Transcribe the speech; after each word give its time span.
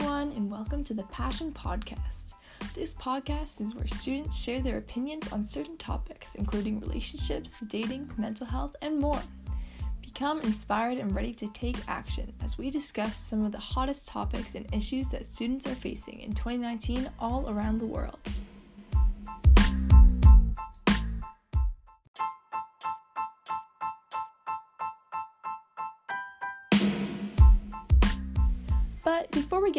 everyone, 0.00 0.30
and 0.36 0.48
welcome 0.48 0.84
to 0.84 0.94
the 0.94 1.02
Passion 1.04 1.50
Podcast. 1.50 2.34
This 2.72 2.94
podcast 2.94 3.60
is 3.60 3.74
where 3.74 3.86
students 3.88 4.40
share 4.40 4.60
their 4.60 4.78
opinions 4.78 5.32
on 5.32 5.42
certain 5.42 5.76
topics, 5.76 6.36
including 6.36 6.78
relationships, 6.78 7.56
dating, 7.66 8.08
mental 8.16 8.46
health, 8.46 8.76
and 8.80 9.00
more. 9.00 9.20
Become 10.00 10.40
inspired 10.42 10.98
and 10.98 11.12
ready 11.12 11.34
to 11.34 11.48
take 11.48 11.76
action 11.88 12.32
as 12.44 12.58
we 12.58 12.70
discuss 12.70 13.16
some 13.16 13.44
of 13.44 13.50
the 13.50 13.58
hottest 13.58 14.06
topics 14.06 14.54
and 14.54 14.72
issues 14.72 15.08
that 15.10 15.26
students 15.26 15.66
are 15.66 15.74
facing 15.74 16.20
in 16.20 16.32
2019 16.32 17.10
all 17.18 17.50
around 17.50 17.78
the 17.78 17.86
world. 17.86 18.20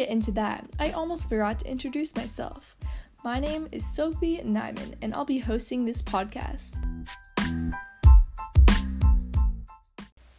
Get 0.00 0.08
into 0.08 0.32
that, 0.32 0.64
I 0.78 0.92
almost 0.92 1.28
forgot 1.28 1.58
to 1.58 1.70
introduce 1.70 2.16
myself. 2.16 2.74
My 3.22 3.38
name 3.38 3.68
is 3.70 3.84
Sophie 3.84 4.38
Nyman, 4.38 4.94
and 5.02 5.12
I'll 5.12 5.26
be 5.26 5.38
hosting 5.38 5.84
this 5.84 6.00
podcast. 6.00 6.78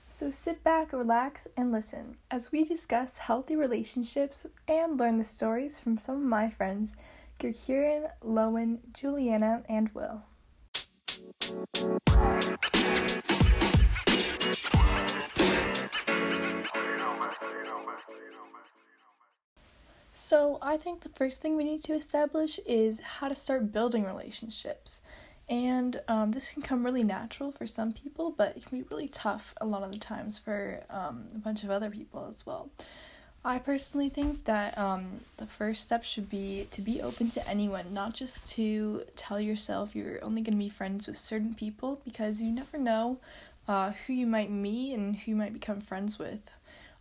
So 0.08 0.32
sit 0.32 0.64
back, 0.64 0.94
relax, 0.94 1.48
and 1.56 1.72
listen 1.72 2.18
as 2.32 2.52
we 2.52 2.64
discuss 2.64 3.20
healthy 3.20 3.56
relationships 3.56 4.48
and 4.68 5.00
learn 5.00 5.20
the 5.20 5.24
stories 5.24 5.80
from 5.80 6.00
some 6.00 6.16
of 6.16 6.24
my 6.24 6.50
friends, 6.50 6.96
Gerkieran, 7.40 8.10
Lowen, 8.26 8.80
Juliana, 8.94 9.62
and 9.70 9.92
Will. 9.94 10.24
So, 20.24 20.60
I 20.62 20.78
think 20.78 21.02
the 21.02 21.10
first 21.10 21.42
thing 21.42 21.58
we 21.58 21.64
need 21.64 21.84
to 21.86 21.94
establish 21.94 22.60
is 22.68 23.02
how 23.02 23.28
to 23.28 23.34
start 23.34 23.74
building 23.74 24.06
relationships. 24.06 25.02
And 25.50 26.00
um, 26.08 26.32
this 26.32 26.52
can 26.52 26.62
come 26.62 26.86
really 26.86 27.04
natural 27.04 27.52
for 27.52 27.66
some 27.66 27.92
people, 27.92 28.30
but 28.30 28.56
it 28.56 28.64
can 28.64 28.78
be 28.78 28.86
really 28.92 29.08
tough 29.08 29.56
a 29.60 29.66
lot 29.66 29.82
of 29.82 29.92
the 29.92 29.98
times 29.98 30.38
for 30.38 30.84
um, 30.92 31.26
a 31.34 31.40
bunch 31.40 31.64
of 31.64 31.72
other 31.72 31.90
people 31.90 32.28
as 32.30 32.46
well. 32.46 32.70
I 33.44 33.58
personally 33.58 34.10
think 34.10 34.46
that 34.46 34.78
um, 34.78 35.22
the 35.38 35.48
first 35.48 35.82
step 35.82 36.04
should 36.04 36.30
be 36.30 36.68
to 36.70 36.84
be 36.84 37.02
open 37.02 37.32
to 37.32 37.50
anyone, 37.50 37.92
not 37.92 38.14
just 38.14 38.48
to 38.50 39.04
tell 39.16 39.42
yourself 39.42 39.96
you're 39.96 40.24
only 40.24 40.44
going 40.44 40.54
to 40.54 40.64
be 40.64 40.70
friends 40.70 41.08
with 41.08 41.18
certain 41.18 41.56
people 41.56 42.00
because 42.06 42.44
you 42.44 42.52
never 42.52 42.78
know 42.78 43.18
uh, 43.68 43.94
who 44.06 44.14
you 44.14 44.28
might 44.28 44.52
meet 44.52 44.94
and 44.94 45.16
who 45.16 45.32
you 45.32 45.36
might 45.36 45.52
become 45.52 45.82
friends 45.82 46.20
with. 46.20 46.52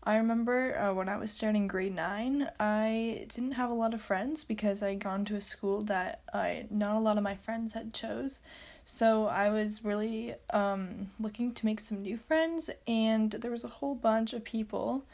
I 0.03 0.17
remember 0.17 0.79
uh, 0.79 0.95
when 0.95 1.11
I 1.11 1.19
was 1.19 1.31
starting 1.31 1.69
grade 1.69 1.95
9, 1.95 2.48
I 2.59 3.27
didn't 3.29 3.53
have 3.53 3.70
a 3.70 3.75
lot 3.75 3.93
of 3.93 4.01
friends 4.01 4.45
because 4.45 4.83
I 4.83 4.91
had 4.91 5.01
gone 5.01 5.27
to 5.27 5.37
a 5.37 5.41
school 5.43 5.83
that 5.83 6.23
I 6.33 6.65
not 6.70 6.97
a 6.97 7.01
lot 7.01 7.19
of 7.19 7.23
my 7.23 7.34
friends 7.34 7.75
had 7.75 7.93
chose. 7.93 8.41
So 8.87 9.27
I 9.27 9.51
was 9.51 9.84
really 9.84 10.34
um, 10.55 11.11
looking 11.21 11.53
to 11.53 11.67
make 11.67 11.81
some 11.81 12.01
new 12.03 12.17
friends 12.17 12.71
and 12.89 13.31
there 13.31 13.51
was 13.51 13.62
a 13.65 13.69
whole 13.69 13.95
bunch 13.95 14.33
of 14.33 14.43
people 14.43 15.05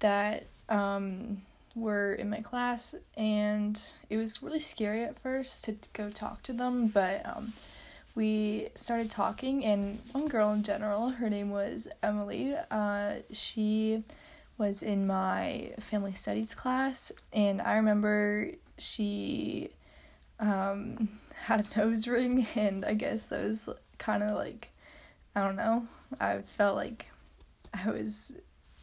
that 0.00 0.46
um, 0.68 1.40
were 1.74 2.12
in 2.12 2.28
my 2.28 2.40
class 2.40 2.94
and 3.16 3.80
it 4.10 4.18
was 4.18 4.42
really 4.42 4.58
scary 4.58 5.02
at 5.02 5.16
first 5.16 5.64
to 5.64 5.76
go 5.94 6.10
talk 6.10 6.42
to 6.42 6.52
them, 6.52 6.88
but 6.88 7.26
um, 7.26 7.54
we 8.14 8.68
started 8.74 9.10
talking 9.10 9.64
and 9.64 9.98
one 10.12 10.28
girl 10.28 10.52
in 10.52 10.62
general, 10.62 11.08
her 11.08 11.30
name 11.30 11.50
was 11.50 11.88
Emily, 12.02 12.54
uh, 12.70 13.14
she 13.32 14.04
was 14.58 14.82
in 14.82 15.06
my 15.06 15.72
family 15.78 16.12
studies 16.12 16.54
class, 16.54 17.12
and 17.32 17.60
I 17.60 17.76
remember 17.76 18.50
she 18.78 19.70
um, 20.40 21.08
had 21.34 21.66
a 21.66 21.78
nose 21.78 22.08
ring, 22.08 22.46
and 22.54 22.84
I 22.84 22.94
guess 22.94 23.26
that 23.28 23.44
was 23.44 23.68
kind 23.98 24.22
of 24.22 24.34
like, 24.36 24.70
I 25.34 25.44
don't 25.44 25.56
know, 25.56 25.86
I 26.20 26.38
felt 26.38 26.76
like 26.76 27.06
I 27.74 27.90
was, 27.90 28.32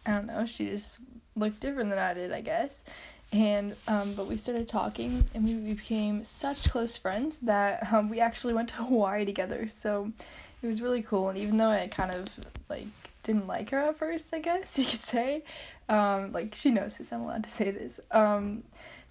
I 0.05 0.11
don't 0.11 0.27
know, 0.27 0.45
she 0.45 0.67
just 0.67 0.99
looked 1.35 1.59
different 1.59 1.89
than 1.89 1.99
I 1.99 2.13
did, 2.13 2.31
I 2.31 2.41
guess. 2.41 2.83
And 3.31 3.75
um, 3.87 4.13
but 4.13 4.27
we 4.27 4.37
started 4.37 4.67
talking, 4.67 5.25
and 5.33 5.43
we 5.43 5.73
became 5.73 6.23
such 6.23 6.69
close 6.69 6.95
friends 6.95 7.39
that 7.39 7.91
um, 7.91 8.09
we 8.09 8.19
actually 8.19 8.53
went 8.53 8.69
to 8.69 8.75
Hawaii 8.83 9.25
together. 9.25 9.67
So 9.67 10.11
it 10.61 10.67
was 10.67 10.81
really 10.81 11.01
cool. 11.01 11.29
And 11.29 11.37
even 11.39 11.57
though 11.57 11.69
I 11.69 11.87
kind 11.87 12.11
of 12.11 12.29
like 12.69 12.85
didn't 13.23 13.47
like 13.47 13.71
her 13.71 13.79
at 13.79 13.97
first, 13.97 14.33
I 14.33 14.39
guess 14.39 14.77
you 14.79 14.85
could 14.85 15.01
say. 15.01 15.43
Um, 15.89 16.31
like 16.31 16.55
she 16.55 16.71
knows 16.71 16.97
this, 16.97 17.11
I'm 17.11 17.21
allowed 17.21 17.43
to 17.43 17.49
say 17.49 17.71
this. 17.71 17.99
Um, 18.11 18.63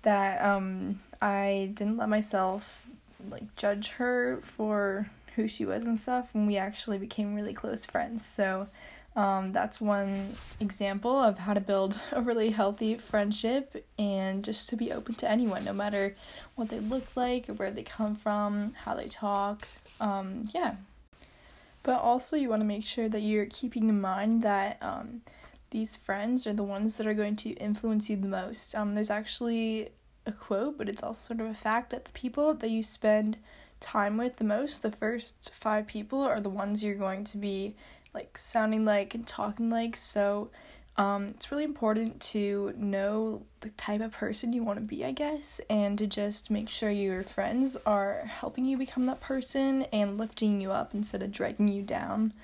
that 0.02 0.44
um, 0.44 1.00
I 1.20 1.70
didn't 1.74 1.96
let 1.96 2.08
myself 2.08 2.86
like 3.30 3.54
judge 3.56 3.88
her 3.90 4.40
for 4.42 5.08
who 5.36 5.48
she 5.48 5.64
was 5.64 5.86
and 5.86 5.98
stuff, 5.98 6.30
and 6.34 6.46
we 6.46 6.56
actually 6.56 6.98
became 6.98 7.34
really 7.34 7.54
close 7.54 7.86
friends. 7.86 8.24
So 8.24 8.68
um, 9.14 9.52
that's 9.52 9.80
one 9.80 10.30
example 10.60 11.16
of 11.18 11.38
how 11.38 11.54
to 11.54 11.60
build 11.60 12.00
a 12.12 12.20
really 12.20 12.50
healthy 12.50 12.96
friendship 12.96 13.84
and 13.98 14.42
just 14.42 14.68
to 14.70 14.76
be 14.76 14.92
open 14.92 15.14
to 15.16 15.30
anyone, 15.30 15.64
no 15.64 15.72
matter 15.72 16.16
what 16.54 16.68
they 16.68 16.80
look 16.80 17.06
like, 17.14 17.48
or 17.48 17.54
where 17.54 17.70
they 17.70 17.82
come 17.82 18.16
from, 18.16 18.74
how 18.84 18.94
they 18.94 19.08
talk. 19.08 19.68
Um, 20.00 20.48
yeah, 20.54 20.76
but 21.82 22.00
also, 22.00 22.36
you 22.36 22.48
want 22.48 22.60
to 22.60 22.66
make 22.66 22.84
sure 22.84 23.08
that 23.08 23.20
you're 23.20 23.46
keeping 23.46 23.88
in 23.88 24.00
mind 24.00 24.42
that 24.42 24.78
um, 24.82 25.22
these 25.70 25.96
friends 25.96 26.46
are 26.46 26.52
the 26.52 26.62
ones 26.62 26.96
that 26.96 27.06
are 27.06 27.14
going 27.14 27.36
to 27.36 27.50
influence 27.54 28.08
you 28.08 28.16
the 28.16 28.28
most. 28.28 28.74
Um, 28.74 28.94
there's 28.94 29.10
actually 29.10 29.90
a 30.26 30.32
quote, 30.32 30.78
but 30.78 30.88
it's 30.88 31.02
also 31.02 31.34
sort 31.34 31.40
of 31.40 31.50
a 31.50 31.54
fact 31.54 31.90
that 31.90 32.04
the 32.04 32.12
people 32.12 32.54
that 32.54 32.70
you 32.70 32.82
spend 32.82 33.38
time 33.80 34.16
with 34.16 34.36
the 34.36 34.44
most, 34.44 34.82
the 34.82 34.92
first 34.92 35.52
five 35.52 35.86
people, 35.86 36.22
are 36.22 36.40
the 36.40 36.48
ones 36.48 36.84
you're 36.84 36.94
going 36.94 37.24
to 37.24 37.38
be 37.38 37.74
like 38.14 38.38
sounding 38.38 38.84
like 38.84 39.14
and 39.14 39.26
talking 39.26 39.70
like. 39.70 39.96
So, 39.96 40.50
um, 40.96 41.28
it's 41.28 41.50
really 41.50 41.64
important 41.64 42.20
to 42.20 42.74
know 42.76 43.42
the 43.60 43.70
type 43.70 44.02
of 44.02 44.12
person 44.12 44.52
you 44.52 44.62
want 44.62 44.78
to 44.78 44.84
be, 44.84 45.04
I 45.04 45.12
guess, 45.12 45.60
and 45.70 45.96
to 45.98 46.06
just 46.06 46.50
make 46.50 46.68
sure 46.68 46.90
your 46.90 47.22
friends 47.22 47.76
are 47.86 48.24
helping 48.26 48.66
you 48.66 48.76
become 48.76 49.06
that 49.06 49.20
person 49.20 49.84
and 49.92 50.18
lifting 50.18 50.60
you 50.60 50.70
up 50.70 50.92
instead 50.92 51.22
of 51.22 51.32
dragging 51.32 51.68
you 51.68 51.82
down. 51.82 52.34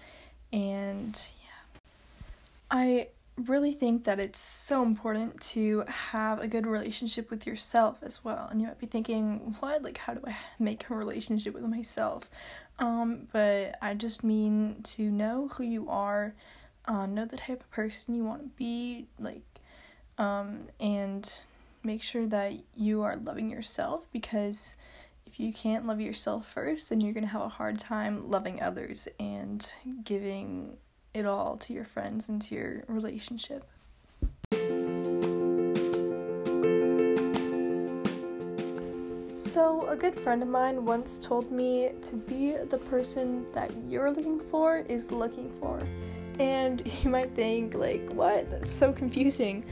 And 0.50 1.20
yeah, 1.42 1.80
I 2.70 3.08
really 3.36 3.72
think 3.72 4.04
that 4.04 4.18
it's 4.18 4.40
so 4.40 4.82
important 4.82 5.38
to 5.40 5.84
have 5.86 6.40
a 6.40 6.48
good 6.48 6.66
relationship 6.66 7.30
with 7.30 7.46
yourself 7.46 7.98
as 8.02 8.24
well. 8.24 8.48
And 8.50 8.62
you 8.62 8.66
might 8.66 8.78
be 8.78 8.86
thinking, 8.86 9.56
what? 9.60 9.82
Like, 9.82 9.98
how 9.98 10.14
do 10.14 10.22
I 10.26 10.34
make 10.58 10.88
a 10.88 10.94
relationship 10.94 11.52
with 11.52 11.64
myself? 11.64 12.30
Um, 12.78 13.28
but 13.30 13.76
I 13.82 13.92
just 13.92 14.24
mean 14.24 14.76
to 14.84 15.02
know 15.10 15.48
who 15.48 15.64
you 15.64 15.90
are 15.90 16.32
uh, 16.88 17.06
know 17.06 17.26
the 17.26 17.36
type 17.36 17.60
of 17.60 17.70
person 17.70 18.14
you 18.14 18.24
want 18.24 18.42
to 18.42 18.48
be, 18.56 19.06
like, 19.18 19.42
um, 20.16 20.62
and 20.80 21.42
make 21.84 22.02
sure 22.02 22.26
that 22.26 22.54
you 22.74 23.02
are 23.02 23.16
loving 23.16 23.48
yourself 23.48 24.10
because 24.12 24.76
if 25.26 25.38
you 25.38 25.52
can't 25.52 25.86
love 25.86 26.00
yourself 26.00 26.48
first, 26.48 26.88
then 26.88 27.00
you're 27.00 27.12
gonna 27.12 27.26
have 27.26 27.42
a 27.42 27.48
hard 27.48 27.78
time 27.78 28.28
loving 28.28 28.60
others 28.62 29.06
and 29.20 29.72
giving 30.02 30.76
it 31.14 31.26
all 31.26 31.56
to 31.58 31.72
your 31.72 31.84
friends 31.84 32.28
and 32.28 32.40
to 32.42 32.54
your 32.54 32.84
relationship. 32.88 33.68
So, 39.36 39.86
a 39.88 39.96
good 39.96 40.18
friend 40.18 40.42
of 40.42 40.48
mine 40.48 40.84
once 40.84 41.18
told 41.20 41.50
me 41.52 41.90
to 42.02 42.16
be 42.16 42.56
the 42.56 42.78
person 42.78 43.46
that 43.52 43.70
you're 43.88 44.10
looking 44.10 44.40
for 44.40 44.78
is 44.88 45.12
looking 45.12 45.50
for. 45.60 45.80
And 46.38 46.82
you 47.02 47.10
might 47.10 47.34
think, 47.34 47.74
like, 47.74 48.08
what? 48.10 48.50
That's 48.50 48.70
so 48.70 48.92
confusing. 48.92 49.64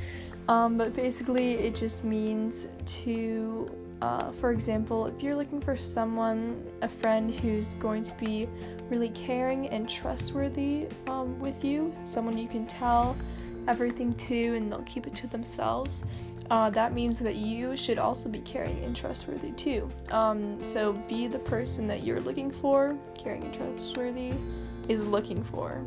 Um, 0.49 0.79
but 0.79 0.95
basically, 0.95 1.55
it 1.55 1.75
just 1.75 2.05
means 2.05 2.69
to, 3.03 3.71
uh, 4.01 4.31
for 4.33 4.53
example, 4.53 5.07
if 5.07 5.23
you're 5.23 5.35
looking 5.35 5.61
for 5.61 5.77
someone, 5.77 6.65
a 6.83 6.89
friend 6.89 7.35
who's 7.35 7.75
going 7.75 8.05
to 8.05 8.15
be 8.15 8.49
really 8.89 9.09
caring 9.09 9.69
and 9.69 9.89
trustworthy 9.89 10.87
um, 11.09 11.39
with 11.41 11.65
you, 11.65 11.93
someone 12.05 12.39
you 12.39 12.47
can 12.47 12.67
tell 12.67 13.17
everything 13.67 14.13
to 14.13 14.55
and 14.55 14.71
they'll 14.71 14.83
keep 14.83 15.09
it 15.09 15.15
to 15.17 15.27
themselves, 15.27 16.05
uh, 16.51 16.71
that 16.71 16.93
means 16.93 17.19
that 17.19 17.37
you 17.37 17.77
should 17.77 17.99
also 17.99 18.29
be 18.29 18.39
caring 18.41 18.85
and 18.85 18.95
trustworthy 18.95 19.51
too. 19.53 19.91
Um, 20.11 20.63
so 20.63 20.93
be 20.93 21.27
the 21.27 21.41
person 21.41 21.89
that 21.89 22.05
you're 22.05 22.21
looking 22.21 22.53
for, 22.53 22.97
caring 23.19 23.43
and 23.43 23.53
trustworthy 23.53 24.33
is 24.89 25.09
looking 25.09 25.43
for. 25.43 25.83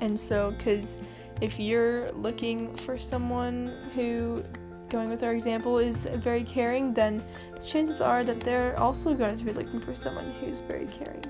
And 0.00 0.18
so, 0.18 0.52
because 0.52 0.98
if 1.40 1.58
you're 1.58 2.12
looking 2.12 2.76
for 2.76 2.98
someone 2.98 3.72
who, 3.94 4.44
going 4.88 5.08
with 5.10 5.22
our 5.22 5.32
example, 5.32 5.78
is 5.78 6.06
very 6.14 6.44
caring, 6.44 6.94
then 6.94 7.24
chances 7.64 8.00
are 8.00 8.24
that 8.24 8.40
they're 8.40 8.78
also 8.78 9.14
going 9.14 9.36
to 9.36 9.44
be 9.44 9.52
looking 9.52 9.80
for 9.80 9.94
someone 9.94 10.32
who's 10.40 10.60
very 10.60 10.86
caring. 10.86 11.24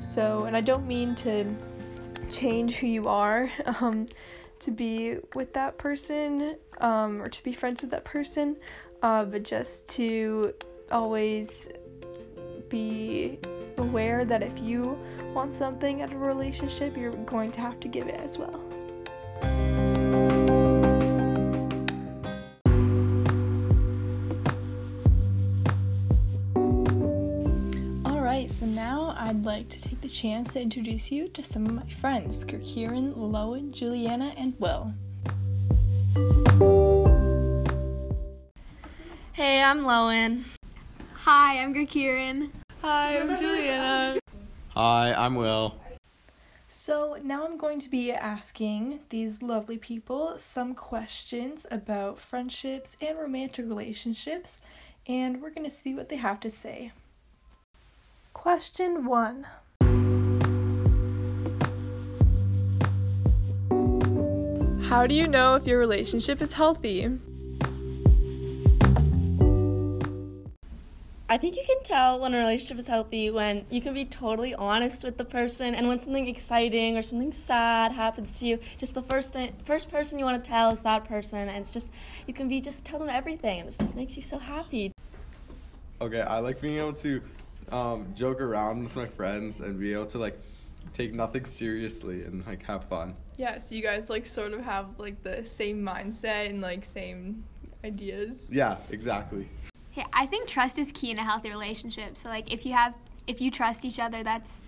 So, 0.00 0.44
and 0.44 0.56
I 0.56 0.60
don't 0.60 0.86
mean 0.86 1.14
to 1.16 1.46
change 2.30 2.76
who 2.76 2.86
you 2.86 3.08
are 3.08 3.50
um, 3.80 4.06
to 4.60 4.70
be 4.70 5.16
with 5.34 5.52
that 5.54 5.78
person 5.78 6.56
um, 6.80 7.20
or 7.20 7.28
to 7.28 7.44
be 7.44 7.52
friends 7.52 7.82
with 7.82 7.90
that 7.90 8.04
person, 8.04 8.56
uh, 9.02 9.24
but 9.24 9.42
just 9.42 9.88
to 9.88 10.54
always 10.90 11.68
be 12.68 13.38
aware 13.78 14.24
that 14.24 14.42
if 14.42 14.58
you 14.58 14.98
want 15.34 15.52
something 15.52 16.02
out 16.02 16.12
of 16.12 16.20
a 16.20 16.24
relationship, 16.24 16.96
you're 16.96 17.12
going 17.12 17.50
to 17.52 17.60
have 17.60 17.80
to 17.80 17.88
give 17.88 18.08
it 18.08 18.14
as 18.16 18.38
well. 18.38 18.60
Alright, 28.06 28.50
so 28.50 28.66
now 28.66 29.14
I'd 29.18 29.44
like 29.44 29.68
to 29.70 29.80
take 29.80 30.00
the 30.00 30.08
chance 30.08 30.54
to 30.54 30.60
introduce 30.60 31.10
you 31.10 31.28
to 31.28 31.42
some 31.42 31.66
of 31.66 31.72
my 31.72 31.88
friends 31.88 32.44
Kieran, 32.58 33.14
Lowen, 33.14 33.72
Juliana, 33.72 34.34
and 34.36 34.54
Will. 34.58 34.92
Hey, 39.32 39.60
I'm 39.62 39.80
Lowen. 39.80 40.44
Hi, 41.24 41.58
I'm 41.58 41.72
Kieran. 41.86 42.52
Hi, 42.86 43.18
I'm 43.18 43.34
Juliana. 43.38 44.20
Hi, 44.74 45.14
I'm 45.14 45.36
Will. 45.36 45.74
So, 46.68 47.16
now 47.24 47.46
I'm 47.46 47.56
going 47.56 47.80
to 47.80 47.88
be 47.88 48.12
asking 48.12 48.98
these 49.08 49.40
lovely 49.40 49.78
people 49.78 50.36
some 50.36 50.74
questions 50.74 51.66
about 51.70 52.20
friendships 52.20 52.98
and 53.00 53.18
romantic 53.18 53.66
relationships, 53.66 54.60
and 55.06 55.40
we're 55.40 55.48
going 55.48 55.64
to 55.64 55.74
see 55.74 55.94
what 55.94 56.10
they 56.10 56.16
have 56.16 56.40
to 56.40 56.50
say. 56.50 56.92
Question 58.34 59.06
1 59.06 59.46
How 64.82 65.06
do 65.06 65.14
you 65.14 65.26
know 65.26 65.54
if 65.54 65.66
your 65.66 65.78
relationship 65.78 66.42
is 66.42 66.52
healthy? 66.52 67.08
I 71.26 71.38
think 71.38 71.56
you 71.56 71.62
can 71.66 71.82
tell 71.82 72.20
when 72.20 72.34
a 72.34 72.38
relationship 72.38 72.78
is 72.78 72.86
healthy 72.86 73.30
when 73.30 73.64
you 73.70 73.80
can 73.80 73.94
be 73.94 74.04
totally 74.04 74.54
honest 74.54 75.02
with 75.02 75.16
the 75.16 75.24
person 75.24 75.74
and 75.74 75.88
when 75.88 75.98
something 75.98 76.28
exciting 76.28 76.98
or 76.98 77.02
something 77.02 77.32
sad 77.32 77.92
happens 77.92 78.38
to 78.40 78.46
you, 78.46 78.58
just 78.76 78.92
the 78.92 79.00
first 79.00 79.32
thing 79.32 79.54
first 79.64 79.90
person 79.90 80.18
you 80.18 80.26
want 80.26 80.44
to 80.44 80.50
tell 80.50 80.70
is 80.70 80.80
that 80.80 81.06
person 81.06 81.48
and 81.48 81.56
it's 81.56 81.72
just 81.72 81.90
you 82.26 82.34
can 82.34 82.46
be 82.46 82.60
just 82.60 82.84
tell 82.84 82.98
them 82.98 83.08
everything 83.08 83.60
and 83.60 83.70
it 83.70 83.78
just 83.78 83.94
makes 83.94 84.16
you 84.18 84.22
so 84.22 84.38
happy. 84.38 84.92
Okay, 86.02 86.20
I 86.20 86.40
like 86.40 86.60
being 86.60 86.78
able 86.78 86.92
to 86.92 87.22
um, 87.72 88.06
joke 88.14 88.42
around 88.42 88.82
with 88.82 88.94
my 88.94 89.06
friends 89.06 89.60
and 89.60 89.80
be 89.80 89.94
able 89.94 90.06
to 90.06 90.18
like 90.18 90.38
take 90.92 91.14
nothing 91.14 91.46
seriously 91.46 92.24
and 92.24 92.46
like 92.46 92.62
have 92.64 92.84
fun. 92.84 93.16
Yeah, 93.38 93.56
so 93.56 93.74
you 93.74 93.82
guys 93.82 94.10
like 94.10 94.26
sort 94.26 94.52
of 94.52 94.60
have 94.60 94.98
like 94.98 95.22
the 95.22 95.42
same 95.42 95.80
mindset 95.82 96.50
and 96.50 96.60
like 96.60 96.84
same 96.84 97.44
ideas. 97.82 98.48
Yeah, 98.50 98.76
exactly. 98.90 99.48
Yeah, 99.94 100.06
I 100.12 100.26
think 100.26 100.48
trust 100.48 100.78
is 100.78 100.90
key 100.92 101.10
in 101.10 101.18
a 101.18 101.24
healthy 101.24 101.50
relationship. 101.50 102.16
So 102.16 102.28
like 102.28 102.52
if 102.52 102.66
you 102.66 102.72
have 102.72 102.94
if 103.26 103.40
you 103.40 103.50
trust 103.50 103.84
each 103.84 103.98
other, 103.98 104.22
that's 104.22 104.62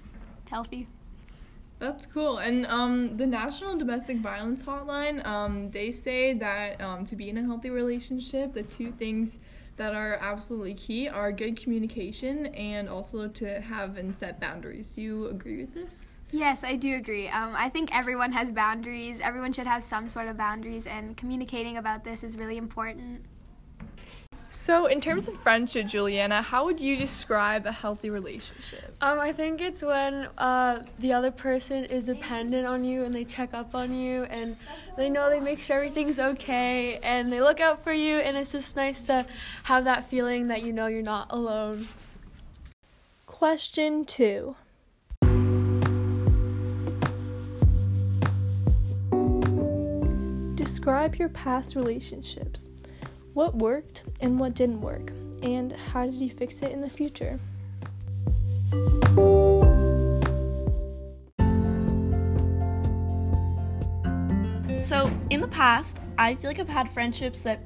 healthy. 0.48 0.88
That's 1.78 2.06
cool. 2.06 2.38
And 2.38 2.66
um, 2.66 3.16
the 3.18 3.26
National 3.26 3.76
Domestic 3.76 4.18
Violence 4.18 4.62
Hotline, 4.62 5.24
um, 5.26 5.70
they 5.70 5.92
say 5.92 6.32
that 6.34 6.80
um, 6.80 7.04
to 7.04 7.14
be 7.16 7.28
in 7.28 7.36
a 7.36 7.42
healthy 7.42 7.68
relationship, 7.68 8.54
the 8.54 8.62
two 8.62 8.92
things 8.92 9.40
that 9.76 9.94
are 9.94 10.14
absolutely 10.14 10.72
key 10.72 11.06
are 11.06 11.30
good 11.30 11.60
communication 11.60 12.46
and 12.46 12.88
also 12.88 13.28
to 13.28 13.60
have 13.60 13.98
and 13.98 14.16
set 14.16 14.40
boundaries. 14.40 14.94
Do 14.94 15.02
you 15.02 15.26
agree 15.26 15.58
with 15.58 15.74
this? 15.74 16.16
Yes, 16.32 16.64
I 16.64 16.76
do 16.76 16.96
agree. 16.96 17.28
Um, 17.28 17.54
I 17.54 17.68
think 17.68 17.94
everyone 17.94 18.32
has 18.32 18.50
boundaries. 18.50 19.20
Everyone 19.20 19.52
should 19.52 19.66
have 19.66 19.84
some 19.84 20.08
sort 20.08 20.28
of 20.28 20.36
boundaries, 20.38 20.86
and 20.86 21.14
communicating 21.16 21.76
about 21.76 22.04
this 22.04 22.24
is 22.24 22.38
really 22.38 22.56
important. 22.56 23.26
So, 24.48 24.86
in 24.86 25.00
terms 25.00 25.28
of 25.28 25.36
friendship, 25.42 25.86
Juliana, 25.86 26.40
how 26.40 26.64
would 26.64 26.80
you 26.80 26.96
describe 26.96 27.66
a 27.66 27.72
healthy 27.72 28.10
relationship? 28.10 28.96
Um, 29.00 29.18
I 29.18 29.32
think 29.32 29.60
it's 29.60 29.82
when 29.82 30.28
uh, 30.38 30.82
the 30.98 31.12
other 31.12 31.30
person 31.30 31.84
is 31.84 32.06
dependent 32.06 32.66
on 32.66 32.84
you 32.84 33.04
and 33.04 33.14
they 33.14 33.24
check 33.24 33.52
up 33.52 33.74
on 33.74 33.92
you 33.92 34.24
and 34.24 34.56
they 34.96 35.10
know 35.10 35.28
they 35.28 35.40
make 35.40 35.60
sure 35.60 35.76
everything's 35.76 36.18
okay 36.18 36.98
and 37.02 37.32
they 37.32 37.40
look 37.40 37.60
out 37.60 37.82
for 37.82 37.92
you 37.92 38.18
and 38.18 38.36
it's 38.36 38.52
just 38.52 38.76
nice 38.76 39.04
to 39.06 39.26
have 39.64 39.84
that 39.84 40.08
feeling 40.08 40.48
that 40.48 40.62
you 40.62 40.72
know 40.72 40.86
you're 40.86 41.02
not 41.02 41.26
alone. 41.30 41.88
Question 43.26 44.04
2 44.04 44.56
Describe 50.54 51.16
your 51.16 51.28
past 51.30 51.74
relationships. 51.74 52.68
What 53.36 53.54
worked 53.54 54.02
and 54.22 54.40
what 54.40 54.54
didn't 54.54 54.80
work, 54.80 55.12
and 55.42 55.70
how 55.70 56.06
did 56.06 56.14
you 56.14 56.30
fix 56.30 56.62
it 56.62 56.72
in 56.72 56.80
the 56.80 56.88
future? 56.88 57.38
So, 64.82 65.12
in 65.28 65.42
the 65.42 65.48
past, 65.48 66.00
I 66.16 66.34
feel 66.36 66.48
like 66.48 66.60
I've 66.60 66.66
had 66.66 66.90
friendships 66.92 67.42
that 67.42 67.60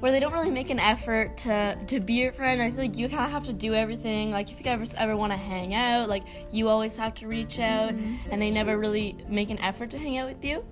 where 0.00 0.12
they 0.12 0.20
don't 0.20 0.34
really 0.34 0.50
make 0.50 0.68
an 0.68 0.78
effort 0.78 1.34
to 1.38 1.78
to 1.86 1.98
be 1.98 2.12
your 2.12 2.32
friend. 2.32 2.60
I 2.60 2.70
feel 2.70 2.80
like 2.80 2.98
you 2.98 3.08
kind 3.08 3.24
of 3.24 3.30
have 3.30 3.44
to 3.44 3.54
do 3.54 3.72
everything. 3.72 4.30
Like 4.30 4.52
if 4.52 4.62
you 4.62 4.70
ever 4.70 4.84
ever 4.98 5.16
want 5.16 5.32
to 5.32 5.38
hang 5.38 5.74
out, 5.74 6.10
like 6.10 6.24
you 6.52 6.68
always 6.68 6.98
have 6.98 7.14
to 7.14 7.26
reach 7.26 7.58
out, 7.58 7.94
mm-hmm. 7.94 8.30
and 8.30 8.42
they 8.42 8.50
never 8.50 8.76
really 8.76 9.16
make 9.30 9.48
an 9.48 9.60
effort 9.60 9.88
to 9.92 9.98
hang 9.98 10.18
out 10.18 10.28
with 10.28 10.44
you. 10.44 10.62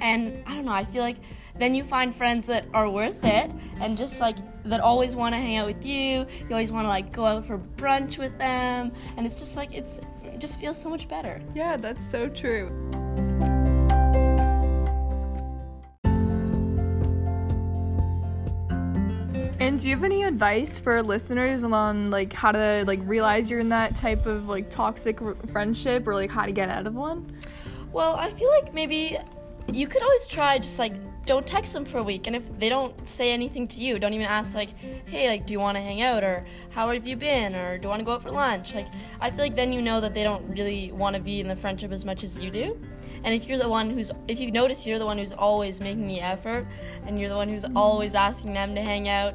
And 0.00 0.42
I 0.46 0.54
don't 0.54 0.64
know. 0.64 0.72
I 0.72 0.84
feel 0.84 1.02
like 1.02 1.18
then 1.58 1.74
you 1.74 1.84
find 1.84 2.14
friends 2.14 2.46
that 2.48 2.66
are 2.74 2.90
worth 2.90 3.22
it, 3.24 3.50
and 3.80 3.96
just 3.96 4.20
like 4.20 4.36
that 4.64 4.80
always 4.80 5.14
want 5.14 5.34
to 5.34 5.40
hang 5.40 5.56
out 5.56 5.66
with 5.66 5.84
you. 5.84 6.26
You 6.40 6.50
always 6.50 6.72
want 6.72 6.84
to 6.84 6.88
like 6.88 7.12
go 7.12 7.24
out 7.26 7.46
for 7.46 7.58
brunch 7.58 8.18
with 8.18 8.36
them, 8.38 8.92
and 9.16 9.26
it's 9.26 9.38
just 9.38 9.56
like 9.56 9.72
it's 9.72 10.00
it 10.24 10.40
just 10.40 10.58
feels 10.58 10.80
so 10.80 10.90
much 10.90 11.08
better. 11.08 11.40
Yeah, 11.54 11.76
that's 11.76 12.04
so 12.04 12.28
true. 12.28 12.70
And 19.60 19.80
do 19.80 19.88
you 19.88 19.94
have 19.94 20.04
any 20.04 20.24
advice 20.24 20.78
for 20.78 21.02
listeners 21.02 21.64
on 21.64 22.10
like 22.10 22.32
how 22.32 22.52
to 22.52 22.84
like 22.86 23.00
realize 23.04 23.50
you're 23.50 23.60
in 23.60 23.68
that 23.70 23.94
type 23.94 24.26
of 24.26 24.48
like 24.48 24.68
toxic 24.68 25.22
r- 25.22 25.36
friendship 25.52 26.06
or 26.06 26.14
like 26.14 26.30
how 26.30 26.44
to 26.44 26.52
get 26.52 26.68
out 26.68 26.86
of 26.86 26.94
one? 26.94 27.38
Well, 27.92 28.16
I 28.16 28.30
feel 28.30 28.50
like 28.50 28.74
maybe 28.74 29.16
you 29.72 29.86
could 29.86 30.02
always 30.02 30.26
try 30.26 30.58
just 30.58 30.78
like 30.78 30.92
don't 31.26 31.46
text 31.46 31.72
them 31.72 31.84
for 31.84 31.98
a 31.98 32.02
week 32.02 32.26
and 32.26 32.36
if 32.36 32.58
they 32.58 32.68
don't 32.68 33.08
say 33.08 33.32
anything 33.32 33.66
to 33.66 33.80
you 33.80 33.98
don't 33.98 34.12
even 34.12 34.26
ask 34.26 34.54
like 34.54 34.70
hey 35.06 35.28
like 35.28 35.46
do 35.46 35.52
you 35.52 35.60
want 35.60 35.76
to 35.76 35.80
hang 35.80 36.02
out 36.02 36.22
or 36.22 36.44
how 36.70 36.90
have 36.90 37.06
you 37.06 37.16
been 37.16 37.54
or 37.54 37.78
do 37.78 37.84
you 37.84 37.88
want 37.88 38.00
to 38.00 38.04
go 38.04 38.12
out 38.12 38.22
for 38.22 38.30
lunch 38.30 38.74
like 38.74 38.88
i 39.20 39.30
feel 39.30 39.40
like 39.40 39.56
then 39.56 39.72
you 39.72 39.80
know 39.80 40.00
that 40.00 40.14
they 40.14 40.22
don't 40.22 40.44
really 40.48 40.92
want 40.92 41.16
to 41.16 41.22
be 41.22 41.40
in 41.40 41.48
the 41.48 41.56
friendship 41.56 41.92
as 41.92 42.04
much 42.04 42.24
as 42.24 42.38
you 42.38 42.50
do 42.50 42.78
and 43.24 43.34
if 43.34 43.46
you're 43.46 43.58
the 43.58 43.68
one 43.68 43.90
who's 43.90 44.10
if 44.28 44.38
you 44.38 44.50
notice 44.50 44.86
you're 44.86 44.98
the 44.98 45.06
one 45.06 45.18
who's 45.18 45.32
always 45.32 45.80
making 45.80 46.06
the 46.06 46.20
effort 46.20 46.66
and 47.06 47.18
you're 47.18 47.28
the 47.28 47.36
one 47.36 47.48
who's 47.48 47.64
always 47.74 48.14
asking 48.14 48.52
them 48.52 48.74
to 48.74 48.82
hang 48.82 49.08
out 49.08 49.34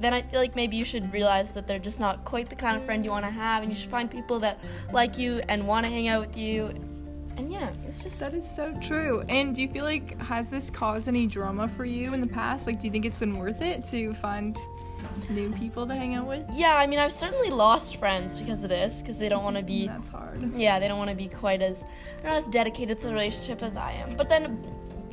then 0.00 0.12
I 0.12 0.22
feel 0.22 0.40
like 0.40 0.54
maybe 0.54 0.76
you 0.76 0.84
should 0.84 1.10
realize 1.12 1.52
that 1.52 1.66
they're 1.66 1.78
just 1.78 2.00
not 2.00 2.24
quite 2.24 2.48
the 2.50 2.54
kind 2.54 2.76
of 2.76 2.84
friend 2.84 3.04
you 3.04 3.10
want 3.10 3.24
to 3.24 3.30
have, 3.30 3.62
and 3.62 3.72
you 3.72 3.78
should 3.78 3.90
find 3.90 4.10
people 4.10 4.38
that 4.40 4.62
like 4.92 5.16
you 5.16 5.40
and 5.48 5.66
want 5.66 5.86
to 5.86 5.92
hang 5.92 6.08
out 6.08 6.26
with 6.26 6.36
you. 6.36 6.74
And 7.36 7.52
yeah, 7.52 7.70
it's 7.86 8.02
just 8.02 8.18
That 8.20 8.34
is 8.34 8.48
so 8.48 8.72
true. 8.80 9.22
And 9.28 9.54
do 9.54 9.62
you 9.62 9.68
feel 9.68 9.84
like 9.84 10.18
has 10.22 10.48
this 10.50 10.70
caused 10.70 11.06
any 11.08 11.26
drama 11.26 11.68
for 11.68 11.84
you 11.84 12.14
in 12.14 12.20
the 12.20 12.26
past? 12.26 12.66
Like 12.66 12.80
do 12.80 12.86
you 12.86 12.90
think 12.92 13.04
it's 13.04 13.18
been 13.18 13.36
worth 13.38 13.60
it 13.62 13.84
to 13.86 14.14
find 14.14 14.56
new 15.30 15.50
people 15.52 15.86
to 15.86 15.94
hang 15.94 16.14
out 16.14 16.26
with? 16.26 16.44
yeah. 16.52 16.76
I 16.76 16.86
mean, 16.86 16.98
I've 16.98 17.12
certainly 17.12 17.50
lost 17.50 17.96
friends 17.96 18.36
because 18.36 18.64
of 18.64 18.70
this, 18.70 19.02
because 19.02 19.18
they 19.18 19.28
don't 19.28 19.44
want 19.44 19.56
to 19.56 19.62
be 19.62 19.86
That's 19.86 20.08
hard. 20.08 20.52
yeah, 20.54 20.78
they 20.78 20.88
don't 20.88 20.98
want 20.98 21.10
to 21.10 21.16
be 21.16 21.28
quite 21.28 21.62
as 21.62 21.84
they're 22.22 22.30
not 22.30 22.38
as 22.38 22.48
dedicated 22.48 23.00
to 23.00 23.06
the 23.08 23.12
relationship 23.12 23.62
as 23.62 23.76
I 23.76 23.92
am. 23.92 24.16
But 24.16 24.28
then 24.28 24.66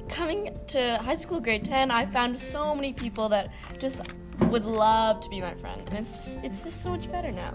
coming 0.10 0.58
to 0.68 0.98
high 0.98 1.16
school 1.16 1.40
grade 1.40 1.64
10, 1.66 1.92
I 1.92 2.06
found 2.06 2.40
so 2.40 2.74
many 2.74 2.94
people 2.94 3.30
that 3.30 3.52
just 3.80 4.02
would 4.50 4.66
love 4.66 5.20
to 5.22 5.30
be 5.30 5.42
my 5.42 5.54
friend. 5.56 5.82
And 5.88 5.98
it's 5.98 6.16
just 6.16 6.40
it's 6.44 6.64
just 6.64 6.82
so 6.82 6.90
much 6.90 7.12
better 7.12 7.32
now. 7.32 7.54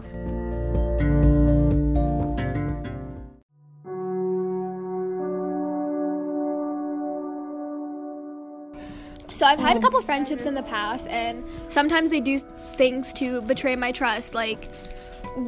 So 9.38 9.46
I've 9.46 9.60
had 9.60 9.76
a 9.76 9.80
couple 9.80 10.02
friendships 10.02 10.46
in 10.46 10.54
the 10.54 10.64
past, 10.64 11.06
and 11.06 11.44
sometimes 11.68 12.10
they 12.10 12.20
do 12.20 12.38
things 12.38 13.12
to 13.12 13.40
betray 13.42 13.76
my 13.76 13.92
trust. 13.92 14.34
Like 14.34 14.68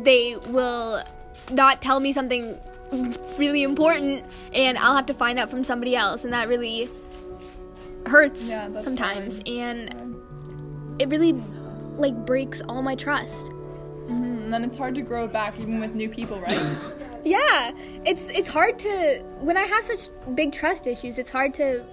they 0.05 0.37
will 0.47 1.03
not 1.51 1.83
tell 1.83 1.99
me 1.99 2.13
something 2.13 2.57
really 3.37 3.65
important, 3.65 4.25
and 4.55 4.79
I'll 4.79 4.95
have 4.95 5.07
to 5.07 5.15
find 5.15 5.41
out 5.41 5.51
from 5.51 5.65
somebody 5.65 5.97
else, 5.97 6.23
and 6.23 6.33
that 6.33 6.47
really 6.47 6.89
hurts 8.07 8.49
Yeah, 8.49 8.79
sometimes. 8.79 9.39
hard. 9.39 9.49
And 9.49 10.17
it 11.01 11.09
really 11.09 11.33
like 11.97 12.15
breaks 12.25 12.63
all 12.69 12.83
my 12.83 12.95
trust. 12.95 13.47
Mm-hmm, 13.47 14.45
and 14.45 14.53
then 14.55 14.63
it's 14.63 14.77
hard 14.77 14.95
to 14.95 15.03
grow 15.03 15.25
it 15.25 15.33
back 15.33 15.59
even 15.59 15.81
with 15.81 15.97
new 15.97 16.09
people, 16.09 16.41
right? 16.41 16.63
Yeah, 17.23 17.73
it's 18.07 18.31
it's 18.31 18.49
hard 18.49 18.79
to 18.79 19.23
when 19.41 19.59
I 19.59 19.65
have 19.65 19.85
such 19.85 20.09
big 20.35 20.53
trust 20.53 20.87
issues. 20.87 21.19
It's 21.19 21.31
hard 21.31 21.53
to 21.55 21.85